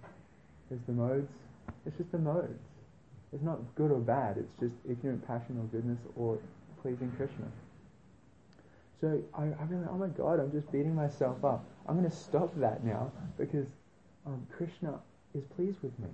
there's 0.68 0.82
the 0.86 0.92
modes. 0.92 1.32
It's 1.86 1.96
just 1.96 2.12
the 2.12 2.18
modes. 2.18 2.60
It's 3.32 3.42
not 3.42 3.58
good 3.76 3.90
or 3.90 3.98
bad. 3.98 4.38
It's 4.38 4.60
just 4.60 4.74
ignorant 4.88 5.26
passion 5.26 5.58
or 5.58 5.64
goodness 5.64 5.98
or 6.16 6.38
pleasing 6.82 7.12
Krishna. 7.16 7.46
So 9.00 9.22
I, 9.34 9.42
I 9.42 9.64
really, 9.68 9.84
oh 9.90 9.98
my 9.98 10.08
God, 10.08 10.40
I'm 10.40 10.50
just 10.50 10.70
beating 10.72 10.94
myself 10.94 11.44
up. 11.44 11.64
I'm 11.86 11.98
going 11.98 12.08
to 12.10 12.16
stop 12.16 12.52
that 12.56 12.84
now 12.84 13.12
because 13.36 13.66
um, 14.24 14.46
Krishna 14.56 14.98
is 15.34 15.44
pleased 15.54 15.78
with 15.82 15.96
me, 15.98 16.08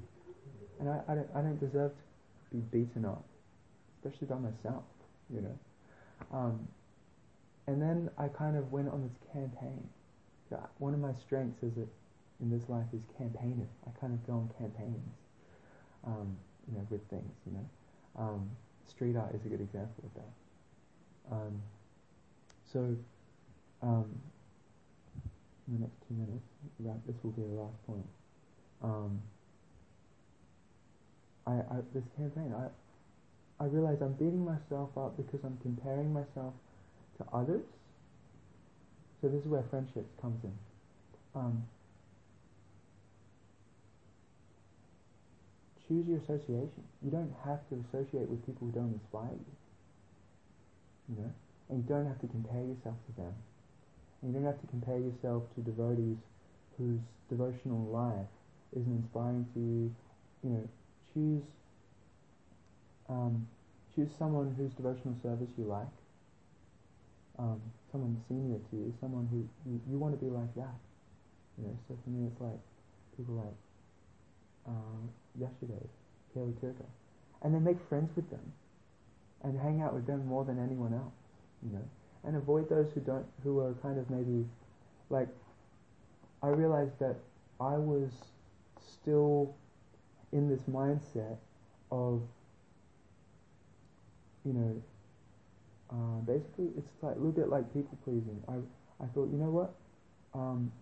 and 0.80 0.88
I, 0.88 1.00
I 1.08 1.14
don't, 1.14 1.28
I 1.34 1.40
don't 1.42 1.60
deserve 1.60 1.92
to 1.92 2.56
be 2.56 2.78
beaten 2.78 3.04
up, 3.04 3.24
especially 4.04 4.26
by 4.26 4.36
myself, 4.36 4.82
you 5.32 5.40
know. 5.42 5.56
Um, 6.30 6.68
and 7.66 7.80
then 7.80 8.10
I 8.18 8.28
kind 8.28 8.56
of 8.56 8.72
went 8.72 8.88
on 8.88 9.02
this 9.02 9.16
campaign. 9.32 9.88
One 10.78 10.92
of 10.92 11.00
my 11.00 11.14
strengths 11.14 11.62
is 11.62 11.72
that 11.76 11.88
in 12.40 12.50
this 12.50 12.68
life 12.68 12.86
is 12.92 13.00
campaigning. 13.16 13.68
I 13.86 13.98
kind 13.98 14.12
of 14.12 14.26
go 14.26 14.34
on 14.34 14.50
campaigns, 14.58 15.08
um, 16.04 16.36
you 16.68 16.76
know, 16.76 16.86
with 16.90 17.00
things, 17.08 17.32
you 17.46 17.52
know. 17.52 17.66
Um, 18.18 18.50
street 18.86 19.16
art 19.16 19.34
is 19.34 19.46
a 19.46 19.48
good 19.48 19.60
example 19.62 20.04
of 20.04 20.14
that. 20.14 21.34
Um, 21.34 21.62
so, 22.70 22.96
um, 23.82 24.10
in 25.68 25.74
the 25.74 25.80
next 25.80 25.96
two 26.06 26.14
minutes, 26.14 26.44
this 27.06 27.16
will 27.22 27.30
be 27.30 27.42
the 27.42 27.62
last 27.62 27.86
point. 27.86 28.06
Um, 28.82 29.22
I, 31.46 31.52
I, 31.52 31.76
this 31.94 32.04
campaign, 32.16 32.52
I, 32.54 32.66
I 33.62 33.66
realize 33.66 33.98
I'm 34.02 34.14
beating 34.14 34.44
myself 34.44 34.90
up 34.96 35.16
because 35.16 35.38
I'm 35.44 35.56
comparing 35.62 36.12
myself 36.12 36.52
to 37.18 37.24
others. 37.32 37.62
So 39.20 39.28
this 39.28 39.38
is 39.38 39.46
where 39.46 39.62
friendships 39.70 40.10
comes 40.20 40.42
in. 40.42 40.52
Um, 41.36 41.62
choose 45.86 46.08
your 46.08 46.18
association. 46.18 46.82
You 47.04 47.12
don't 47.12 47.32
have 47.44 47.60
to 47.68 47.78
associate 47.86 48.28
with 48.28 48.44
people 48.44 48.66
who 48.66 48.72
don't 48.72 48.98
inspire 48.98 49.30
you. 49.30 49.54
You 51.14 51.22
know? 51.22 51.30
And 51.70 51.84
you 51.84 51.88
don't 51.88 52.06
have 52.06 52.20
to 52.20 52.26
compare 52.26 52.66
yourself 52.66 52.96
to 53.06 53.22
them. 53.22 53.34
And 54.20 54.34
you 54.34 54.40
don't 54.40 54.46
have 54.46 54.60
to 54.60 54.66
compare 54.66 54.98
yourself 54.98 55.44
to 55.54 55.60
devotees 55.60 56.18
whose 56.78 56.98
devotional 57.30 57.86
life 57.94 58.26
isn't 58.74 58.90
inspiring 58.90 59.46
to 59.54 59.60
you. 59.60 59.94
You 60.42 60.50
know, 60.50 60.68
choose 61.14 61.42
um, 63.12 63.46
choose 63.94 64.08
someone 64.18 64.54
whose 64.56 64.72
devotional 64.72 65.14
service 65.22 65.50
you 65.58 65.64
like. 65.64 65.92
Um, 67.38 67.60
someone 67.90 68.16
senior 68.28 68.58
to 68.70 68.76
you, 68.76 68.94
someone 69.00 69.28
who 69.30 69.44
you, 69.70 69.80
you 69.90 69.98
want 69.98 70.18
to 70.18 70.24
be 70.24 70.30
like 70.30 70.54
that. 70.56 70.76
You 71.58 71.68
know, 71.68 71.76
so 71.88 71.98
for 72.02 72.10
me 72.10 72.26
it's 72.26 72.40
like 72.40 72.60
people 73.16 73.34
like 73.34 73.58
um, 74.66 75.10
Yashadev, 75.38 75.86
Kali 76.32 76.52
Tirtha. 76.62 76.86
And 77.42 77.54
then 77.54 77.64
make 77.64 77.76
friends 77.88 78.14
with 78.16 78.30
them 78.30 78.52
and 79.42 79.58
hang 79.60 79.82
out 79.82 79.94
with 79.94 80.06
them 80.06 80.26
more 80.26 80.44
than 80.44 80.58
anyone 80.58 80.94
else, 80.94 81.12
you 81.62 81.72
know. 81.72 81.84
And 82.24 82.36
avoid 82.36 82.68
those 82.70 82.92
who 82.94 83.00
don't 83.00 83.26
who 83.42 83.58
are 83.58 83.74
kind 83.82 83.98
of 83.98 84.08
maybe 84.08 84.46
like 85.10 85.28
I 86.42 86.48
realized 86.48 86.98
that 87.00 87.16
I 87.60 87.76
was 87.76 88.10
still 88.78 89.54
in 90.32 90.48
this 90.48 90.62
mindset 90.62 91.36
of 91.90 92.22
you 94.44 94.52
know, 94.52 94.82
uh, 95.90 96.20
basically 96.24 96.68
it's 96.76 96.88
like 97.02 97.16
a 97.16 97.18
little 97.18 97.32
bit 97.32 97.48
like 97.48 97.72
people 97.72 97.98
pleasing. 98.04 98.42
I 98.48 98.54
I 99.02 99.06
thought, 99.08 99.30
you 99.30 99.38
know 99.38 99.50
what, 99.50 99.74
um, 100.34 100.72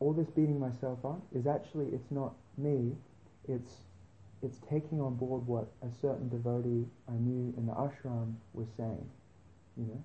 all 0.00 0.12
this 0.12 0.28
beating 0.28 0.58
myself 0.58 0.98
up 1.04 1.20
is 1.34 1.46
actually 1.46 1.86
it's 1.86 2.10
not 2.10 2.34
me, 2.56 2.92
it's 3.48 3.72
it's 4.42 4.58
taking 4.70 5.00
on 5.00 5.14
board 5.16 5.46
what 5.46 5.68
a 5.82 5.92
certain 6.00 6.28
devotee 6.28 6.86
I 7.08 7.12
knew 7.12 7.52
in 7.56 7.66
the 7.66 7.72
ashram 7.72 8.34
was 8.54 8.66
saying, 8.76 9.08
you 9.76 9.84
know. 9.84 10.02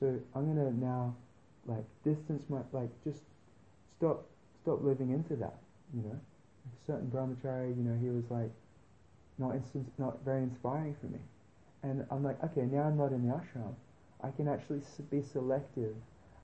So 0.00 0.20
I'm 0.34 0.46
gonna 0.46 0.70
now 0.72 1.14
like 1.66 1.84
distance 2.04 2.44
my 2.48 2.60
like 2.72 2.90
just 3.04 3.22
stop 3.96 4.26
stop 4.62 4.82
living 4.82 5.10
into 5.10 5.36
that, 5.36 5.58
you 5.94 6.02
know. 6.02 6.18
A 6.18 6.86
certain 6.86 7.08
brahmachari, 7.10 7.76
you 7.76 7.82
know, 7.82 7.96
he 8.00 8.10
was 8.10 8.24
like 8.30 8.50
not 9.38 9.54
instant, 9.54 9.90
not 9.98 10.18
very 10.24 10.42
inspiring 10.42 10.94
for 11.00 11.06
me. 11.06 11.20
And 11.82 12.04
I'm 12.10 12.24
like, 12.24 12.42
okay, 12.42 12.62
now 12.62 12.82
I'm 12.82 12.96
not 12.96 13.12
in 13.12 13.26
the 13.26 13.34
ashram. 13.34 13.74
I 14.22 14.30
can 14.30 14.48
actually 14.48 14.80
be 15.10 15.22
selective 15.22 15.94